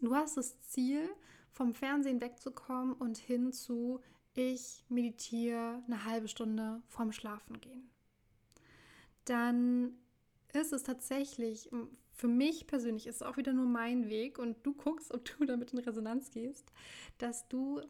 [0.02, 1.10] Du hast das Ziel,
[1.52, 4.02] vom Fernsehen wegzukommen und hin zu,
[4.34, 7.90] ich meditiere eine halbe Stunde vorm Schlafen gehen.
[9.24, 9.98] Dann
[10.54, 11.70] ist es tatsächlich,
[12.12, 15.46] für mich persönlich ist es auch wieder nur mein Weg und du guckst, ob du
[15.46, 16.72] damit in Resonanz gehst,
[17.18, 17.82] dass du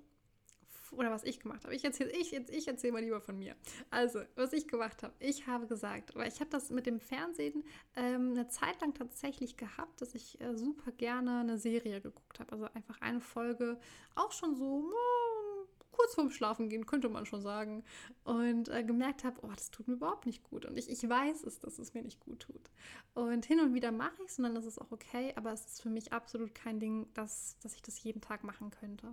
[0.94, 1.76] oder was ich gemacht habe.
[1.76, 3.56] Ich erzähle ich, ich erzähl mal lieber von mir.
[3.90, 5.14] Also, was ich gemacht habe.
[5.20, 7.64] Ich habe gesagt, weil ich habe das mit dem Fernsehen
[7.96, 12.52] ähm, eine Zeit lang tatsächlich gehabt, dass ich äh, super gerne eine Serie geguckt habe.
[12.52, 13.80] Also einfach eine Folge,
[14.16, 15.46] auch schon so oh,
[15.92, 17.84] kurz vorm Schlafen gehen, könnte man schon sagen.
[18.24, 20.66] Und äh, gemerkt habe, oh, das tut mir überhaupt nicht gut.
[20.66, 22.72] Und ich, ich weiß es, dass es mir nicht gut tut.
[23.14, 25.66] Und hin und wieder mache ich es und dann ist es auch okay, aber es
[25.66, 29.08] ist für mich absolut kein Ding, dass, dass ich das jeden Tag machen könnte.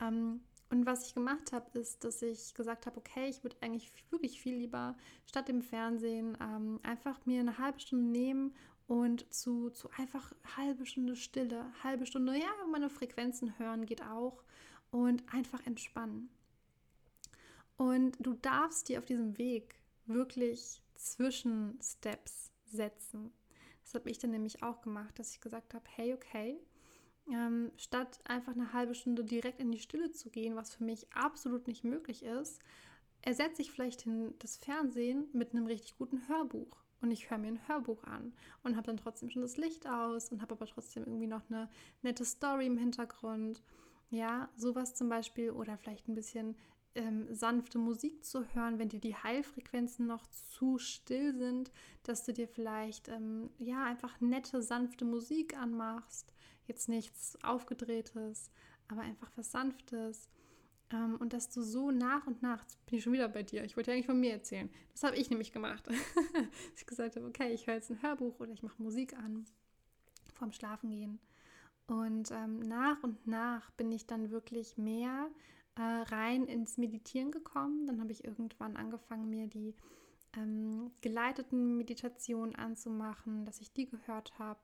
[0.00, 3.92] Ähm, und was ich gemacht habe, ist, dass ich gesagt habe, okay, ich würde eigentlich
[4.10, 8.54] wirklich viel lieber statt dem Fernsehen ähm, einfach mir eine halbe Stunde nehmen
[8.88, 14.42] und zu, zu einfach halbe Stunde Stille, halbe Stunde, ja, meine Frequenzen hören geht auch
[14.90, 16.30] und einfach entspannen.
[17.76, 23.32] Und du darfst dir auf diesem Weg wirklich Zwischensteps setzen.
[23.84, 26.58] Das habe ich dann nämlich auch gemacht, dass ich gesagt habe, hey, okay,
[27.32, 31.12] ähm, statt einfach eine halbe Stunde direkt in die Stille zu gehen, was für mich
[31.12, 32.60] absolut nicht möglich ist,
[33.22, 36.84] ersetze ich vielleicht hin das Fernsehen mit einem richtig guten Hörbuch.
[37.02, 40.30] Und ich höre mir ein Hörbuch an und habe dann trotzdem schon das Licht aus
[40.30, 41.68] und habe aber trotzdem irgendwie noch eine
[42.02, 43.62] nette Story im Hintergrund.
[44.10, 46.56] Ja, sowas zum Beispiel oder vielleicht ein bisschen
[46.94, 51.70] ähm, sanfte Musik zu hören, wenn dir die Heilfrequenzen noch zu still sind,
[52.04, 56.35] dass du dir vielleicht ähm, ja einfach nette, sanfte Musik anmachst
[56.66, 58.50] Jetzt nichts Aufgedrehtes,
[58.88, 60.28] aber einfach was Sanftes.
[60.92, 63.64] Ähm, und dass du so nach und nach, jetzt bin ich schon wieder bei dir,
[63.64, 64.70] ich wollte ja eigentlich von mir erzählen.
[64.92, 65.88] Das habe ich nämlich gemacht.
[66.76, 69.46] ich gesagt habe, okay, ich höre jetzt ein Hörbuch oder ich mache Musik an
[70.34, 71.18] vorm Schlafengehen.
[71.86, 75.28] Und ähm, nach und nach bin ich dann wirklich mehr
[75.76, 77.86] äh, rein ins Meditieren gekommen.
[77.86, 79.74] Dann habe ich irgendwann angefangen, mir die
[80.36, 84.60] ähm, geleiteten Meditationen anzumachen, dass ich die gehört habe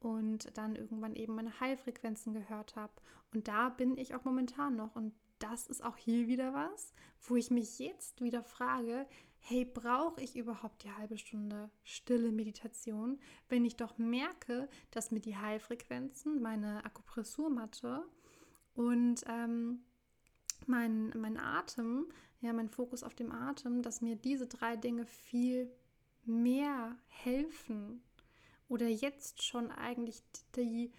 [0.00, 2.92] und dann irgendwann eben meine Heilfrequenzen gehört habe.
[3.32, 4.96] Und da bin ich auch momentan noch.
[4.96, 9.06] Und das ist auch hier wieder was, wo ich mich jetzt wieder frage,
[9.38, 15.20] hey, brauche ich überhaupt die halbe Stunde stille Meditation, wenn ich doch merke, dass mir
[15.20, 18.02] die Heilfrequenzen, meine Akupressurmatte
[18.74, 19.84] und ähm,
[20.66, 22.06] mein, mein Atem,
[22.40, 25.70] ja, mein Fokus auf dem Atem, dass mir diese drei Dinge viel
[26.24, 28.02] mehr helfen
[28.68, 30.22] oder jetzt schon eigentlich
[30.56, 30.92] die,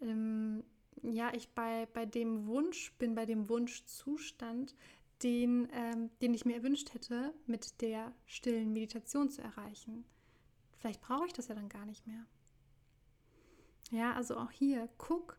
[0.00, 0.64] ähm,
[1.02, 4.74] ja, ich bei, bei dem Wunsch bin, bei dem Wunschzustand,
[5.22, 10.04] den, ähm, den ich mir erwünscht hätte, mit der stillen Meditation zu erreichen.
[10.78, 12.26] Vielleicht brauche ich das ja dann gar nicht mehr.
[13.90, 15.38] Ja, also auch hier, guck,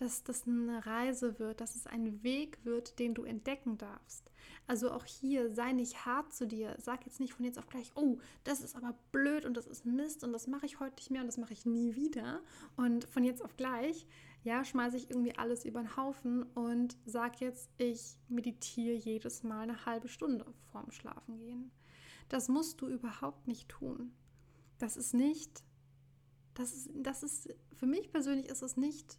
[0.00, 4.30] dass das eine Reise wird, dass es ein Weg wird, den du entdecken darfst.
[4.66, 6.74] Also auch hier, sei nicht hart zu dir.
[6.78, 9.84] Sag jetzt nicht von jetzt auf gleich, oh, das ist aber blöd und das ist
[9.84, 12.40] Mist und das mache ich heute nicht mehr und das mache ich nie wieder.
[12.76, 14.06] Und von jetzt auf gleich,
[14.42, 19.64] ja, schmeiße ich irgendwie alles über den Haufen und sag jetzt, ich meditiere jedes Mal
[19.64, 21.70] eine halbe Stunde vorm Schlafengehen.
[22.30, 24.14] Das musst du überhaupt nicht tun.
[24.78, 25.62] Das ist nicht,
[26.54, 29.18] das ist, das ist, für mich persönlich ist es nicht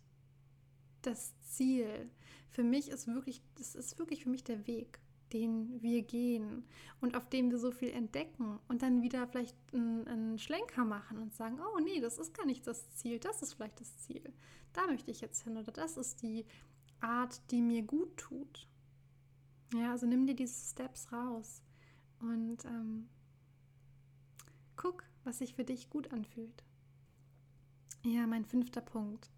[1.02, 2.10] das Ziel.
[2.50, 5.00] Für mich ist wirklich, das ist wirklich für mich der Weg.
[5.34, 6.66] den wir gehen
[7.00, 11.34] und auf dem wir so viel entdecken und dann wieder vielleicht einen, Schlenker machen und
[11.34, 14.34] sagen, oh nee, das ist gar nicht das Ziel, das ist vielleicht das Ziel.
[14.74, 16.46] Da möchte ich jetzt hin oder das ist die
[17.00, 18.68] Art, die mir gut tut.
[19.74, 21.62] Ja, also nimm dir diese Steps raus
[22.20, 23.08] und ähm,
[24.76, 26.64] guck, was sich für dich gut anfühlt.
[28.04, 29.30] Ja, mein fünfter Punkt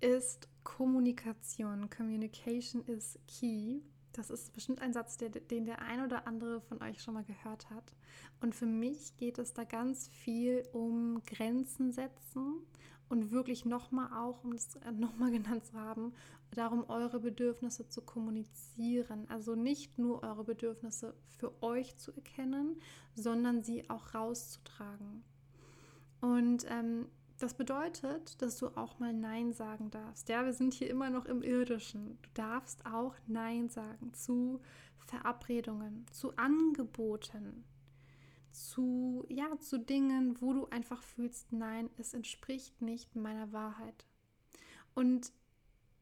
[0.00, 1.90] ist Kommunikation.
[1.90, 3.80] Communication is key.
[4.12, 7.24] Das ist bestimmt ein Satz, der, den der ein oder andere von euch schon mal
[7.24, 7.92] gehört hat.
[8.40, 12.62] Und für mich geht es da ganz viel um Grenzen setzen
[13.08, 16.12] und wirklich nochmal auch, um es nochmal genannt zu haben,
[16.50, 19.26] darum, eure Bedürfnisse zu kommunizieren.
[19.28, 22.80] Also nicht nur eure Bedürfnisse für euch zu erkennen,
[23.14, 25.24] sondern sie auch rauszutragen.
[26.20, 27.06] Und ähm,
[27.38, 30.28] das bedeutet, dass du auch mal Nein sagen darfst.
[30.28, 32.18] Ja, wir sind hier immer noch im Irdischen.
[32.22, 34.60] Du darfst auch Nein sagen zu
[34.98, 37.64] Verabredungen, zu Angeboten,
[38.50, 44.04] zu, ja, zu Dingen, wo du einfach fühlst, nein, es entspricht nicht meiner Wahrheit.
[44.94, 45.32] Und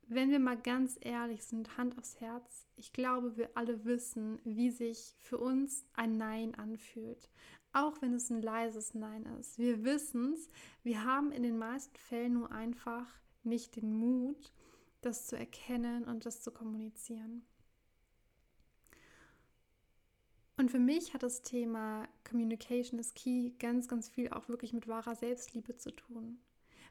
[0.09, 4.71] wenn wir mal ganz ehrlich sind, Hand aufs Herz, ich glaube, wir alle wissen, wie
[4.71, 7.29] sich für uns ein Nein anfühlt
[7.77, 9.59] auch wenn es ein leises Nein ist.
[9.59, 10.49] Wir wissen es,
[10.83, 13.07] wir haben in den meisten Fällen nur einfach
[13.45, 14.51] nicht den Mut,
[15.03, 17.45] das zu erkennen und das zu kommunizieren.
[20.57, 24.89] Und für mich hat das Thema Communication is Key ganz, ganz viel auch wirklich mit
[24.89, 26.39] wahrer Selbstliebe zu tun.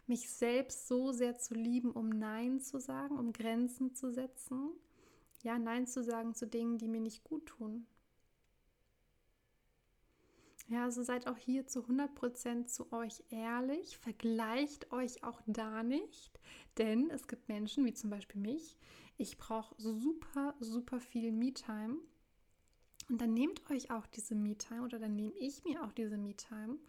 [0.06, 4.70] Mich selbst so sehr zu lieben, um Nein zu sagen, um Grenzen zu setzen.
[5.42, 7.88] Ja, Nein zu sagen zu Dingen, die mir nicht gut tun.
[10.68, 16.40] Ja, also seid auch hier zu 100% zu euch ehrlich, vergleicht euch auch da nicht,
[16.80, 18.76] denn es gibt Menschen, wie zum Beispiel mich,
[19.18, 21.98] ich brauche super, super viel Me-Time
[23.10, 26.80] und dann nehmt euch auch diese Me-Time oder dann nehme ich mir auch diese Me-Time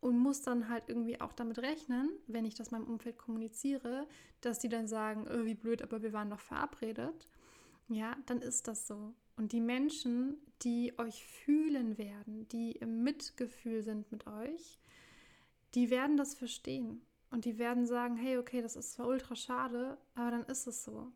[0.00, 4.06] und muss dann halt irgendwie auch damit rechnen, wenn ich das meinem Umfeld kommuniziere,
[4.42, 7.26] dass die dann sagen, oh, wie blöd, aber wir waren doch verabredet.
[7.88, 9.14] Ja, dann ist das so.
[9.36, 14.80] Und die Menschen, die euch fühlen werden, die im Mitgefühl sind mit euch,
[15.74, 17.02] die werden das verstehen.
[17.30, 20.84] Und die werden sagen, hey, okay, das ist zwar ultra schade, aber dann ist es
[20.84, 21.12] so.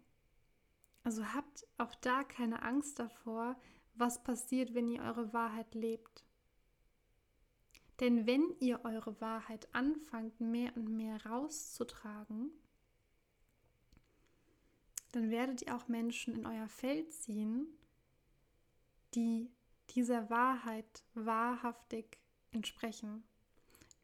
[1.04, 3.56] Also habt auch da keine Angst davor,
[3.94, 6.24] was passiert, wenn ihr eure Wahrheit lebt.
[8.00, 12.50] Denn wenn ihr eure Wahrheit anfangt, mehr und mehr rauszutragen,
[15.12, 17.77] dann werdet ihr auch Menschen in euer Feld ziehen,
[19.18, 19.50] die
[19.90, 22.18] dieser Wahrheit wahrhaftig
[22.52, 23.24] entsprechen.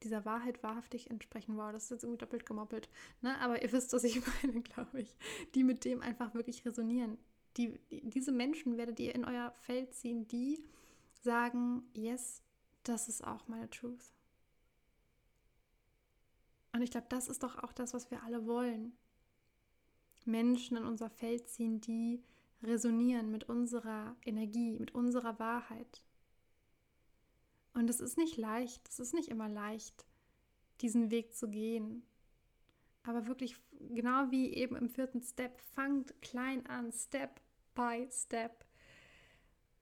[0.03, 1.57] Dieser Wahrheit wahrhaftig entsprechen.
[1.57, 2.89] Wow, das ist jetzt irgendwie doppelt gemoppelt.
[3.23, 3.39] Ne?
[3.39, 5.15] Aber ihr wisst, was ich meine, glaube ich.
[5.55, 7.17] Die mit dem einfach wirklich resonieren.
[7.57, 10.65] Die, die, diese Menschen werdet ihr in euer Feld ziehen, die
[11.23, 12.43] sagen, yes,
[12.83, 14.13] das ist auch meine Truth.
[16.73, 18.97] Und ich glaube, das ist doch auch das, was wir alle wollen.
[20.25, 22.21] Menschen in unser Feld ziehen, die
[22.65, 26.03] resonieren mit unserer Energie, mit unserer Wahrheit.
[27.75, 30.07] Und es ist nicht leicht, es ist nicht immer leicht,
[30.81, 32.05] diesen Weg zu gehen.
[33.03, 33.57] Aber wirklich,
[33.91, 37.41] genau wie eben im vierten Step, fangt klein an, Step
[37.75, 38.65] by Step.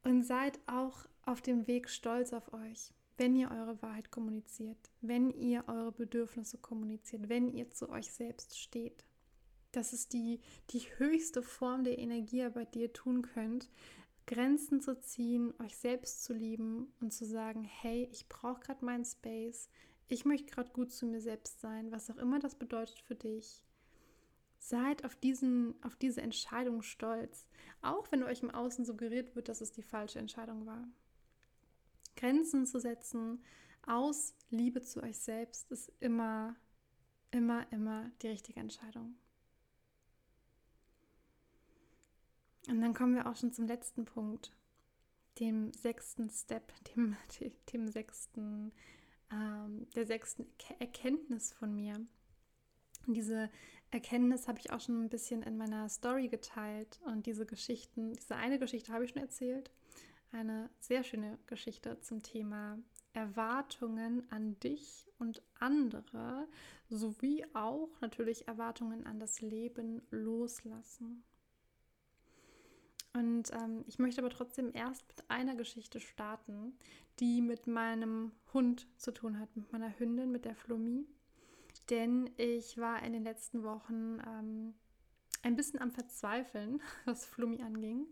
[0.04, 5.30] Und seid auch auf dem Weg stolz auf euch, wenn ihr eure Wahrheit kommuniziert, wenn
[5.30, 9.04] ihr eure Bedürfnisse kommuniziert, wenn ihr zu euch selbst steht.
[9.72, 13.70] Das ist die, die höchste Form der Energiearbeit, die ihr tun könnt.
[14.26, 19.04] Grenzen zu ziehen, euch selbst zu lieben und zu sagen, hey, ich brauche gerade meinen
[19.04, 19.68] Space,
[20.08, 23.64] ich möchte gerade gut zu mir selbst sein, was auch immer das bedeutet für dich.
[24.58, 27.48] Seid auf, diesen, auf diese Entscheidung stolz,
[27.80, 30.86] auch wenn euch im Außen suggeriert wird, dass es die falsche Entscheidung war.
[32.14, 33.42] Grenzen zu setzen
[33.86, 36.54] aus Liebe zu euch selbst ist immer,
[37.30, 39.16] immer, immer die richtige Entscheidung.
[42.68, 44.52] Und dann kommen wir auch schon zum letzten Punkt,
[45.40, 47.16] dem sechsten Step, dem,
[47.72, 48.72] dem sechsten,
[49.30, 50.46] ähm, der sechsten
[50.78, 51.94] Erkenntnis von mir.
[53.06, 53.50] Und diese
[53.90, 57.00] Erkenntnis habe ich auch schon ein bisschen in meiner Story geteilt.
[57.04, 59.70] Und diese Geschichten, diese eine Geschichte habe ich schon erzählt.
[60.30, 62.78] Eine sehr schöne Geschichte zum Thema
[63.12, 66.48] Erwartungen an dich und andere,
[66.88, 71.22] sowie auch natürlich Erwartungen an das Leben loslassen.
[73.14, 76.72] Und ähm, ich möchte aber trotzdem erst mit einer Geschichte starten,
[77.20, 81.06] die mit meinem Hund zu tun hat, mit meiner Hündin, mit der Flummi.
[81.90, 84.74] Denn ich war in den letzten Wochen ähm,
[85.42, 88.06] ein bisschen am Verzweifeln, was Flummi anging.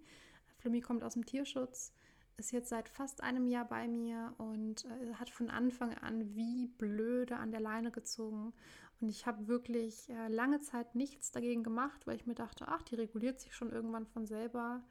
[0.59, 1.94] Flummi kommt aus dem Tierschutz,
[2.36, 6.66] ist jetzt seit fast einem Jahr bei mir und äh, hat von Anfang an wie
[6.66, 8.53] blöde an der Leine gezogen.
[9.01, 12.82] Und ich habe wirklich äh, lange Zeit nichts dagegen gemacht, weil ich mir dachte, ach,
[12.82, 14.82] die reguliert sich schon irgendwann von selber.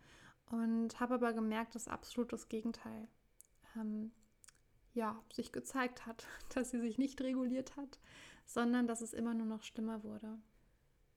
[0.50, 3.08] Und habe aber gemerkt, dass absolut das Gegenteil
[3.76, 4.12] ähm,
[4.94, 8.00] ja, sich gezeigt hat, dass sie sich nicht reguliert hat,
[8.46, 10.40] sondern dass es immer nur noch schlimmer wurde.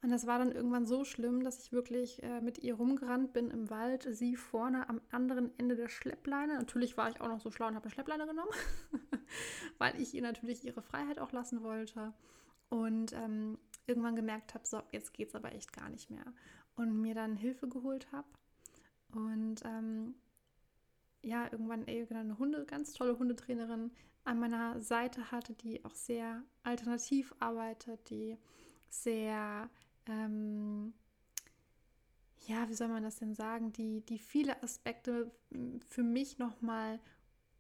[0.03, 3.53] Und das war dann irgendwann so schlimm, dass ich wirklich äh, mit ihr rumgerannt bin
[3.53, 6.55] im Wald, sie vorne am anderen Ende der Schleppleine.
[6.55, 8.51] Natürlich war ich auch noch so schlau und habe eine Schleppleine genommen,
[9.79, 12.13] weil ich ihr natürlich ihre Freiheit auch lassen wollte.
[12.73, 16.25] Und ähm, irgendwann gemerkt habe, so, jetzt geht es aber echt gar nicht mehr.
[16.75, 18.29] Und mir dann Hilfe geholt habe.
[19.13, 20.15] Und ähm,
[21.21, 23.91] ja, irgendwann ey, eine Hunde, ganz tolle Hundetrainerin
[24.25, 28.39] an meiner Seite hatte, die auch sehr alternativ arbeitet, die
[28.89, 29.69] sehr
[30.07, 30.95] ähm,
[32.47, 37.01] ja, wie soll man das denn sagen, die, die viele Aspekte hm, für mich nochmal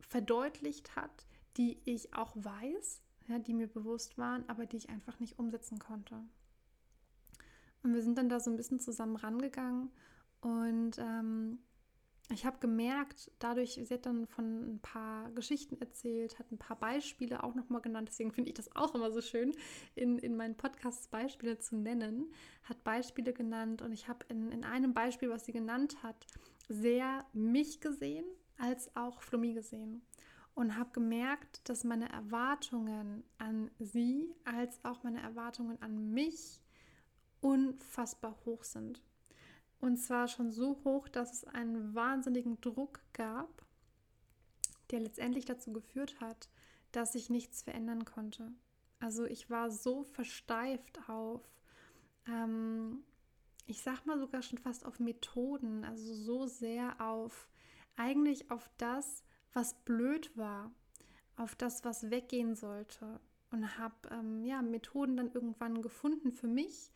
[0.01, 1.27] verdeutlicht hat,
[1.59, 5.79] die ich auch weiß, ja, die mir bewusst waren, aber die ich einfach nicht umsetzen
[5.79, 6.23] konnte.
[7.83, 9.91] Und wir sind dann da so ein bisschen zusammen rangegangen
[10.41, 11.59] und ähm,
[12.31, 16.79] ich habe gemerkt, dadurch, sie hat dann von ein paar Geschichten erzählt, hat ein paar
[16.79, 18.09] Beispiele auch nochmal genannt.
[18.11, 19.53] Deswegen finde ich das auch immer so schön,
[19.95, 22.33] in, in meinen Podcasts Beispiele zu nennen.
[22.64, 26.27] Hat Beispiele genannt und ich habe in, in einem Beispiel, was sie genannt hat,
[26.68, 28.25] sehr mich gesehen
[28.57, 30.03] als auch Flummi gesehen.
[30.55, 36.61] Und habe gemerkt, dass meine Erwartungen an sie als auch meine Erwartungen an mich
[37.40, 39.03] unfassbar hoch sind.
[39.80, 43.66] Und zwar schon so hoch, dass es einen wahnsinnigen Druck gab,
[44.90, 46.48] der letztendlich dazu geführt hat,
[46.92, 48.53] dass ich nichts verändern konnte.
[49.00, 51.42] Also ich war so versteift auf,
[52.28, 53.03] ähm,
[53.66, 57.48] ich sag mal sogar schon fast auf Methoden, also so sehr auf
[57.96, 60.72] eigentlich auf das, was blöd war,
[61.36, 63.20] auf das, was weggehen sollte.
[63.50, 66.90] Und habe ähm, ja, Methoden dann irgendwann gefunden für mich,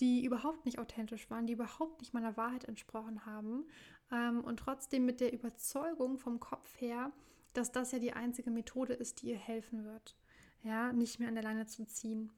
[0.00, 3.66] die überhaupt nicht authentisch waren, die überhaupt nicht meiner Wahrheit entsprochen haben
[4.10, 7.12] ähm, und trotzdem mit der Überzeugung vom Kopf her,
[7.52, 10.16] dass das ja die einzige Methode ist, die ihr helfen wird,
[10.62, 12.32] ja, nicht mehr an der Leine zu ziehen.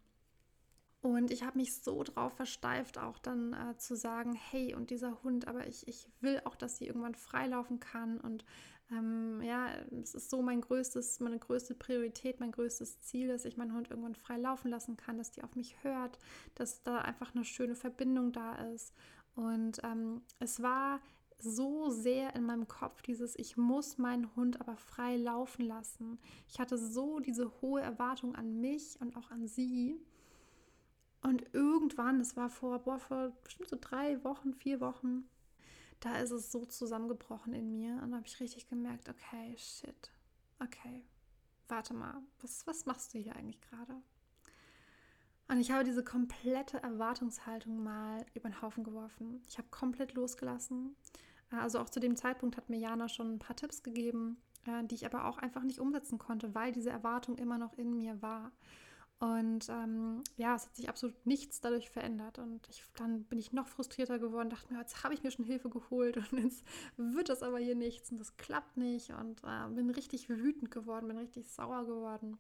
[1.03, 5.23] Und ich habe mich so drauf versteift, auch dann äh, zu sagen, hey, und dieser
[5.25, 8.21] Hund, aber ich, ich will auch, dass sie irgendwann freilaufen kann.
[8.21, 8.45] Und
[8.93, 9.69] ähm, ja,
[10.03, 13.91] es ist so mein größtes, meine größte Priorität, mein größtes Ziel, dass ich meinen Hund
[13.91, 16.19] irgendwann frei laufen lassen kann, dass die auf mich hört,
[16.55, 18.95] dass da einfach eine schöne Verbindung da ist.
[19.35, 21.01] Und ähm, es war
[21.39, 26.19] so sehr in meinem Kopf dieses, ich muss meinen Hund aber frei laufen lassen.
[26.49, 30.01] Ich hatte so diese hohe Erwartung an mich und auch an sie
[31.23, 35.29] und irgendwann, das war vor, boah, vor bestimmt so drei Wochen, vier Wochen,
[36.03, 38.01] da ist es so zusammengebrochen in mir.
[38.03, 40.11] Und habe ich richtig gemerkt, okay, shit,
[40.61, 41.05] okay,
[41.69, 44.03] warte mal, was, was machst du hier eigentlich gerade?
[45.49, 49.43] Und ich habe diese komplette Erwartungshaltung mal über den Haufen geworfen.
[49.49, 50.97] Ich habe komplett losgelassen.
[51.51, 54.95] Also auch zu dem Zeitpunkt hat mir Jana schon ein paar Tipps gegeben, äh, die
[54.95, 58.51] ich aber auch einfach nicht umsetzen konnte, weil diese Erwartung immer noch in mir war.
[59.23, 62.41] Und ähm, ja, es hat sich absolut nichts dadurch verändert.
[62.41, 65.45] Und ich, dann bin ich noch frustrierter geworden, dachte mir, jetzt habe ich mir schon
[65.45, 66.65] Hilfe geholt und jetzt
[66.97, 69.11] wird das aber hier nichts und das klappt nicht.
[69.11, 72.37] Und äh, bin richtig wütend geworden, bin richtig sauer geworden.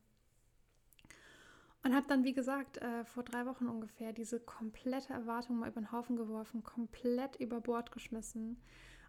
[1.84, 5.80] Und habe dann, wie gesagt, äh, vor drei Wochen ungefähr diese komplette Erwartung mal über
[5.80, 8.60] den Haufen geworfen, komplett über Bord geschmissen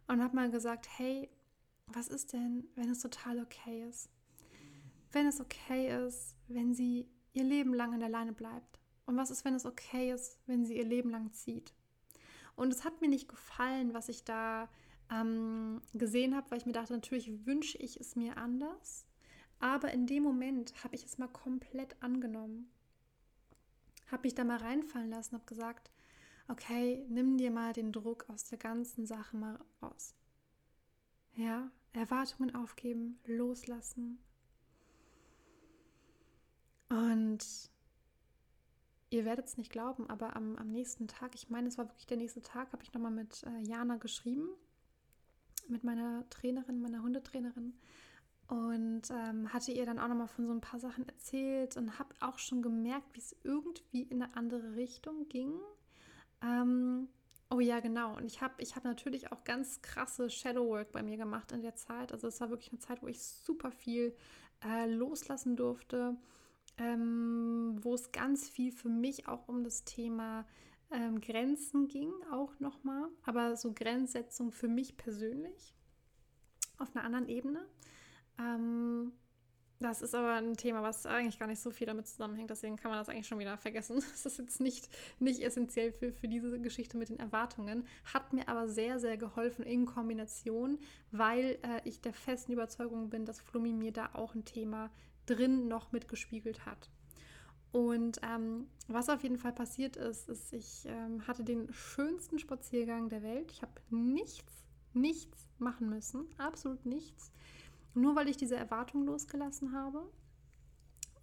[0.07, 1.27] und habe mal gesagt, hey,
[1.87, 4.11] was ist denn, wenn es total okay ist?
[5.11, 8.79] Wenn es okay ist, wenn sie ihr Leben lang an der Leine bleibt?
[9.05, 11.73] Und was ist, wenn es okay ist, wenn sie ihr Leben lang zieht?
[12.55, 14.69] Und es hat mir nicht gefallen, was ich da
[15.11, 19.05] ähm, gesehen habe, weil ich mir dachte, natürlich wünsche ich es mir anders.
[19.59, 22.69] Aber in dem Moment habe ich es mal komplett angenommen.
[24.11, 25.89] Habe mich da mal reinfallen lassen, habe gesagt,
[26.47, 30.15] okay, nimm dir mal den Druck aus der ganzen Sache mal raus.
[31.35, 34.19] Ja, Erwartungen aufgeben, loslassen,
[36.93, 37.43] und
[39.09, 42.05] ihr werdet es nicht glauben, aber am, am, nächsten Tag, ich meine, es war wirklich
[42.05, 44.47] der nächste Tag, habe ich nochmal mit äh, Jana geschrieben,
[45.67, 47.73] mit meiner Trainerin, meiner Hundetrainerin.
[48.47, 52.13] Und ähm, hatte ihr dann auch nochmal von so ein paar Sachen erzählt und habe
[52.19, 55.53] auch schon gemerkt, wie es irgendwie in eine andere Richtung ging.
[56.43, 57.07] Ähm,
[57.49, 58.15] oh ja, genau.
[58.17, 61.75] Und ich habe ich hab natürlich auch ganz krasse Shadowwork bei mir gemacht in der
[61.75, 62.11] Zeit.
[62.11, 64.15] Also es war wirklich eine Zeit, wo ich super viel
[64.63, 66.17] äh, loslassen durfte
[66.77, 70.45] ähm, wo es ganz viel für mich auch um das Thema
[70.91, 75.73] ähm, Grenzen ging, auch nochmal, aber so Grenzsetzung für mich persönlich
[76.77, 77.65] auf einer anderen Ebene.
[78.39, 79.13] Ähm,
[79.83, 82.49] das ist aber ein Thema, was eigentlich gar nicht so viel damit zusammenhängt.
[82.49, 84.01] Deswegen kann man das eigentlich schon wieder vergessen.
[84.11, 87.85] Das ist jetzt nicht, nicht essentiell für, für diese Geschichte mit den Erwartungen.
[88.13, 90.79] Hat mir aber sehr, sehr geholfen in Kombination,
[91.11, 94.89] weil äh, ich der festen Überzeugung bin, dass Flummi mir da auch ein Thema
[95.25, 96.89] drin noch mitgespiegelt hat.
[97.73, 103.09] Und ähm, was auf jeden Fall passiert ist, ist, ich ähm, hatte den schönsten Spaziergang
[103.09, 103.51] der Welt.
[103.51, 104.63] Ich habe nichts,
[104.93, 107.31] nichts machen müssen, absolut nichts.
[107.95, 110.07] Nur weil ich diese Erwartung losgelassen habe.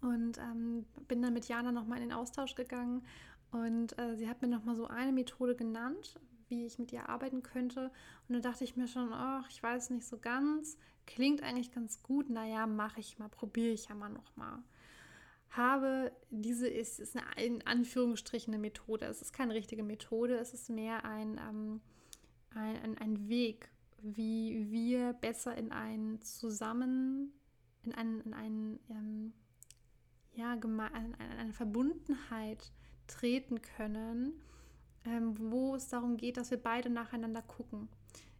[0.01, 3.05] Und ähm, bin dann mit Jana nochmal in den Austausch gegangen.
[3.51, 7.43] Und äh, sie hat mir nochmal so eine Methode genannt, wie ich mit ihr arbeiten
[7.43, 7.91] könnte.
[8.27, 10.77] Und da dachte ich mir schon, ach, ich weiß nicht so ganz.
[11.05, 12.29] Klingt eigentlich ganz gut.
[12.29, 14.59] Naja, mache ich mal, probiere ich ja mal nochmal.
[15.51, 19.05] Habe diese ist, ist eine, in Anführungsstrichen eine Methode.
[19.05, 21.81] Es ist keine richtige Methode, es ist mehr ein, ähm,
[22.55, 23.69] ein, ein, ein Weg,
[24.01, 27.33] wie wir besser in ein Zusammen,
[27.83, 29.33] in, ein, in ein, ähm,
[30.33, 32.71] ja, eine, eine Verbundenheit
[33.07, 34.41] treten können,
[35.03, 37.89] ähm, wo es darum geht, dass wir beide nacheinander gucken.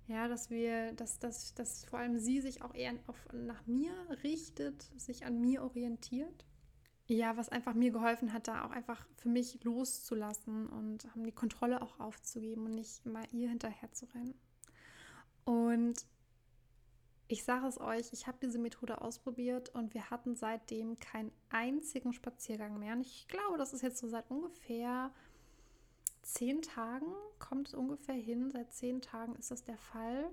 [0.07, 3.91] Ja, dass wir, dass, dass, dass vor allem sie sich auch eher auf, nach mir
[4.23, 6.45] richtet, sich an mir orientiert.
[7.07, 11.81] Ja, was einfach mir geholfen hat, da auch einfach für mich loszulassen und die Kontrolle
[11.81, 14.33] auch aufzugeben und nicht immer ihr hinterher zu rennen.
[15.43, 16.05] Und
[17.31, 22.11] ich sage es euch, ich habe diese Methode ausprobiert und wir hatten seitdem keinen einzigen
[22.13, 22.93] Spaziergang mehr.
[22.93, 25.13] Und ich glaube, das ist jetzt so seit ungefähr
[26.21, 27.07] zehn Tagen,
[27.39, 30.31] kommt es ungefähr hin, seit zehn Tagen ist das der Fall,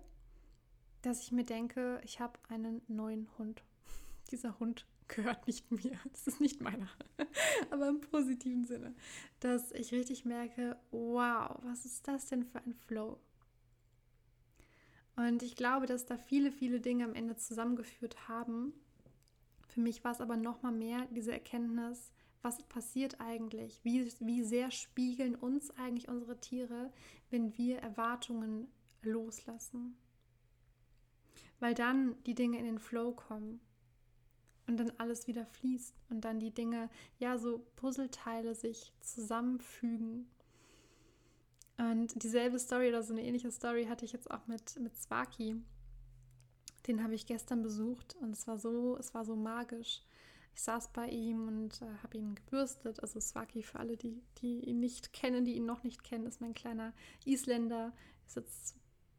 [1.03, 3.63] dass ich mir denke, ich habe einen neuen Hund.
[4.31, 5.99] Dieser Hund gehört nicht mir.
[6.13, 6.89] Das ist nicht meiner.
[7.71, 8.95] Aber im positiven Sinne.
[9.41, 13.19] Dass ich richtig merke, wow, was ist das denn für ein Flow?
[15.17, 18.73] Und ich glaube, dass da viele, viele Dinge am Ende zusammengeführt haben.
[19.67, 22.13] Für mich war es aber noch mal mehr diese Erkenntnis,
[22.43, 23.81] was passiert eigentlich?
[23.85, 26.93] Wie, wie sehr spiegeln uns eigentlich unsere Tiere,
[27.31, 28.69] wenn wir Erwartungen
[29.03, 29.97] loslassen?
[31.61, 33.61] Weil dann die Dinge in den Flow kommen
[34.67, 40.29] und dann alles wieder fließt und dann die Dinge, ja, so Puzzleteile sich zusammenfügen
[41.79, 45.63] und dieselbe Story oder so eine ähnliche Story hatte ich jetzt auch mit, mit Swaki.
[46.89, 50.03] Den habe ich gestern besucht und es war so, es war so magisch.
[50.55, 53.01] Ich saß bei ihm und äh, habe ihn gebürstet.
[53.01, 56.41] Also Swaki, für alle, die, die ihn nicht kennen, die ihn noch nicht kennen, ist
[56.41, 56.93] mein kleiner
[57.25, 57.93] Isländer.
[58.27, 58.77] Ist jetzt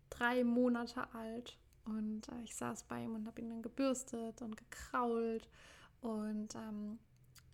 [0.09, 1.57] drei Monate alt.
[1.85, 5.49] Und äh, ich saß bei ihm und habe ihn dann gebürstet und gekrault.
[6.01, 6.99] Und ähm,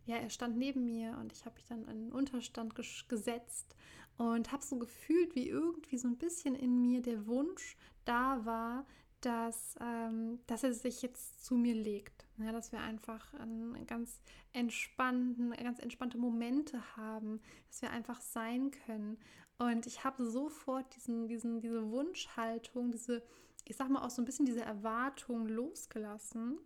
[0.06, 3.76] ja, er stand neben mir und ich habe mich dann in den Unterstand gesetzt
[4.18, 8.86] und habe so gefühlt, wie irgendwie so ein bisschen in mir der Wunsch da war,
[9.22, 12.28] dass, ähm, dass er sich jetzt zu mir legt.
[12.38, 14.20] Ja, dass wir einfach einen ganz
[14.54, 19.18] entspannten, ganz entspannte Momente haben, dass wir einfach sein können.
[19.58, 23.24] Und ich habe sofort diesen, diesen, diese Wunschhaltung, diese,
[23.64, 26.60] ich sag mal auch so ein bisschen diese Erwartung losgelassen.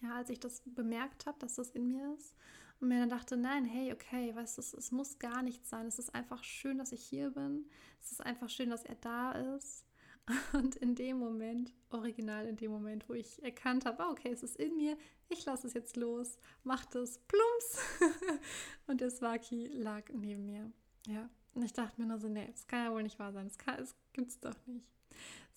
[0.00, 2.34] Ja, als ich das bemerkt habe, dass das in mir ist
[2.82, 5.86] und mir dann dachte, nein, hey, okay, du, es, es muss gar nichts sein.
[5.86, 7.66] Es ist einfach schön, dass ich hier bin.
[8.00, 9.86] Es ist einfach schön, dass er da ist.
[10.52, 14.42] Und in dem Moment, original in dem Moment, wo ich erkannt habe, ah, okay, es
[14.42, 14.96] ist in mir,
[15.28, 17.78] ich lasse es jetzt los, macht es plumps.
[18.86, 20.70] und der Swaki lag neben mir.
[21.06, 21.28] Ja.
[21.54, 23.48] Und ich dachte mir nur so, nee, das kann ja wohl nicht wahr sein.
[23.48, 24.86] Das, das gibt's doch nicht.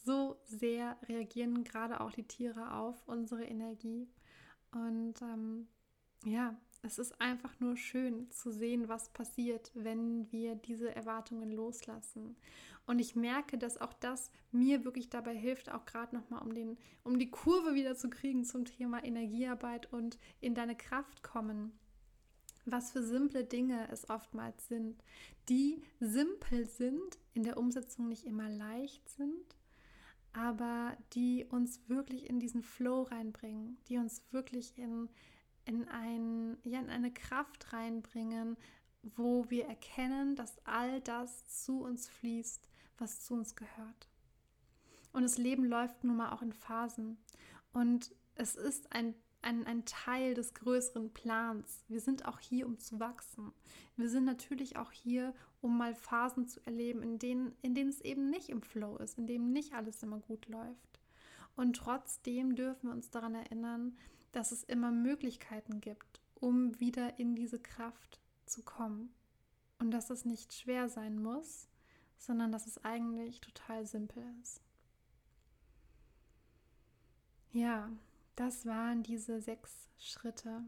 [0.04, 4.08] So sehr reagieren gerade auch die Tiere auf unsere Energie.
[4.72, 5.68] Und ähm,
[6.26, 12.36] ja, es ist einfach nur schön zu sehen, was passiert, wenn wir diese Erwartungen loslassen.
[12.86, 17.20] Und ich merke, dass auch das mir wirklich dabei hilft, auch gerade nochmal um, um
[17.20, 21.72] die Kurve wieder zu kriegen zum Thema Energiearbeit und in deine Kraft kommen.
[22.66, 25.04] Was für simple Dinge es oftmals sind,
[25.50, 29.56] die simpel sind, in der Umsetzung nicht immer leicht sind,
[30.34, 35.10] aber die uns wirklich in diesen Flow reinbringen, die uns wirklich in
[35.66, 38.56] in, ein, ja, in eine Kraft reinbringen,
[39.02, 44.10] wo wir erkennen, dass all das zu uns fließt, was zu uns gehört.
[45.14, 47.18] Und das Leben läuft nun mal auch in Phasen.
[47.74, 51.86] Und es ist ein, ein, ein Teil des größeren Plans.
[51.88, 53.54] Wir sind auch hier, um zu wachsen.
[53.96, 58.02] Wir sind natürlich auch hier, um mal Phasen zu erleben, in denen, in denen es
[58.02, 61.00] eben nicht im Flow ist, in denen nicht alles immer gut läuft.
[61.56, 63.98] Und trotzdem dürfen wir uns daran erinnern,
[64.34, 69.14] dass es immer Möglichkeiten gibt, um wieder in diese Kraft zu kommen.
[69.80, 71.68] und dass es nicht schwer sein muss,
[72.18, 74.62] sondern dass es eigentlich total simpel ist.
[77.52, 77.90] Ja,
[78.36, 80.62] das waren diese sechs Schritte.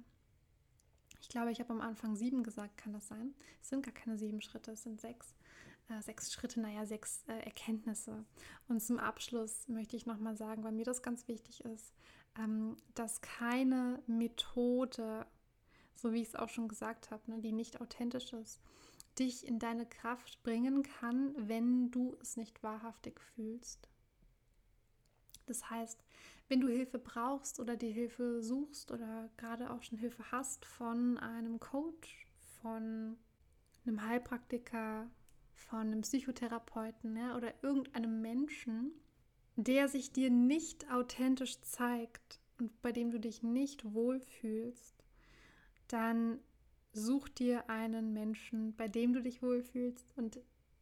[1.19, 3.33] Ich glaube, ich habe am Anfang sieben gesagt, kann das sein?
[3.61, 5.35] Es sind gar keine sieben Schritte, es sind sechs.
[5.89, 8.25] Äh, sechs Schritte, naja, sechs äh, Erkenntnisse.
[8.67, 11.93] Und zum Abschluss möchte ich nochmal sagen, weil mir das ganz wichtig ist,
[12.37, 15.25] ähm, dass keine Methode,
[15.93, 18.61] so wie ich es auch schon gesagt habe, ne, die nicht authentisch ist,
[19.19, 23.89] dich in deine Kraft bringen kann, wenn du es nicht wahrhaftig fühlst.
[25.45, 26.03] Das heißt,
[26.49, 31.17] wenn du Hilfe brauchst oder die Hilfe suchst oder gerade auch schon Hilfe hast von
[31.17, 32.27] einem Coach,
[32.61, 33.17] von
[33.85, 35.09] einem Heilpraktiker,
[35.53, 38.91] von einem Psychotherapeuten ja, oder irgendeinem Menschen,
[39.55, 45.03] der sich dir nicht authentisch zeigt und bei dem du dich nicht wohlfühlst,
[45.87, 46.39] dann
[46.97, 50.39] such dir einen Menschen, bei dem du dich wohlfühlst und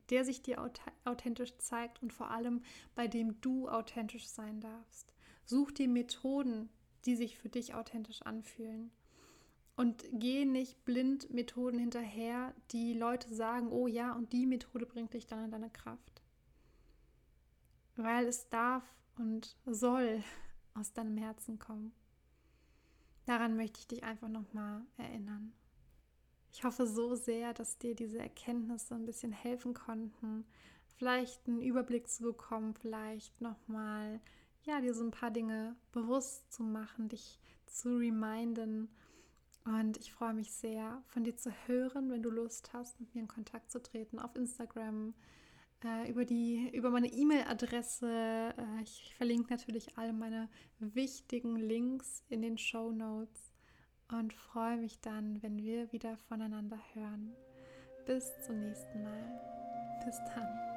[0.09, 0.63] der sich dir
[1.03, 2.61] authentisch zeigt und vor allem
[2.93, 5.13] bei dem du authentisch sein darfst.
[5.45, 6.69] Such dir Methoden,
[7.05, 8.91] die sich für dich authentisch anfühlen.
[9.75, 15.13] Und geh nicht blind Methoden hinterher, die Leute sagen, oh ja, und die Methode bringt
[15.13, 16.21] dich dann in deine Kraft.
[17.97, 18.83] Weil es darf
[19.17, 20.23] und soll
[20.73, 21.93] aus deinem Herzen kommen.
[23.25, 25.53] Daran möchte ich dich einfach nochmal erinnern.
[26.55, 30.45] Ich hoffe so sehr, dass dir diese Erkenntnisse ein bisschen helfen konnten,
[30.95, 34.21] vielleicht einen Überblick zu bekommen, vielleicht nochmal,
[34.63, 38.87] ja, dir so ein paar Dinge bewusst zu machen, dich zu reminden.
[39.65, 43.21] Und ich freue mich sehr, von dir zu hören, wenn du Lust hast, mit mir
[43.23, 45.13] in Kontakt zu treten auf Instagram,
[45.83, 48.53] äh, über, die, über meine E-Mail-Adresse.
[48.57, 50.47] Äh, ich verlinke natürlich alle meine
[50.79, 53.44] wichtigen Links in den Show Notes
[54.11, 57.33] und freue mich dann, wenn wir wieder voneinander hören.
[58.05, 60.01] Bis zum nächsten Mal.
[60.05, 60.74] Bis dann.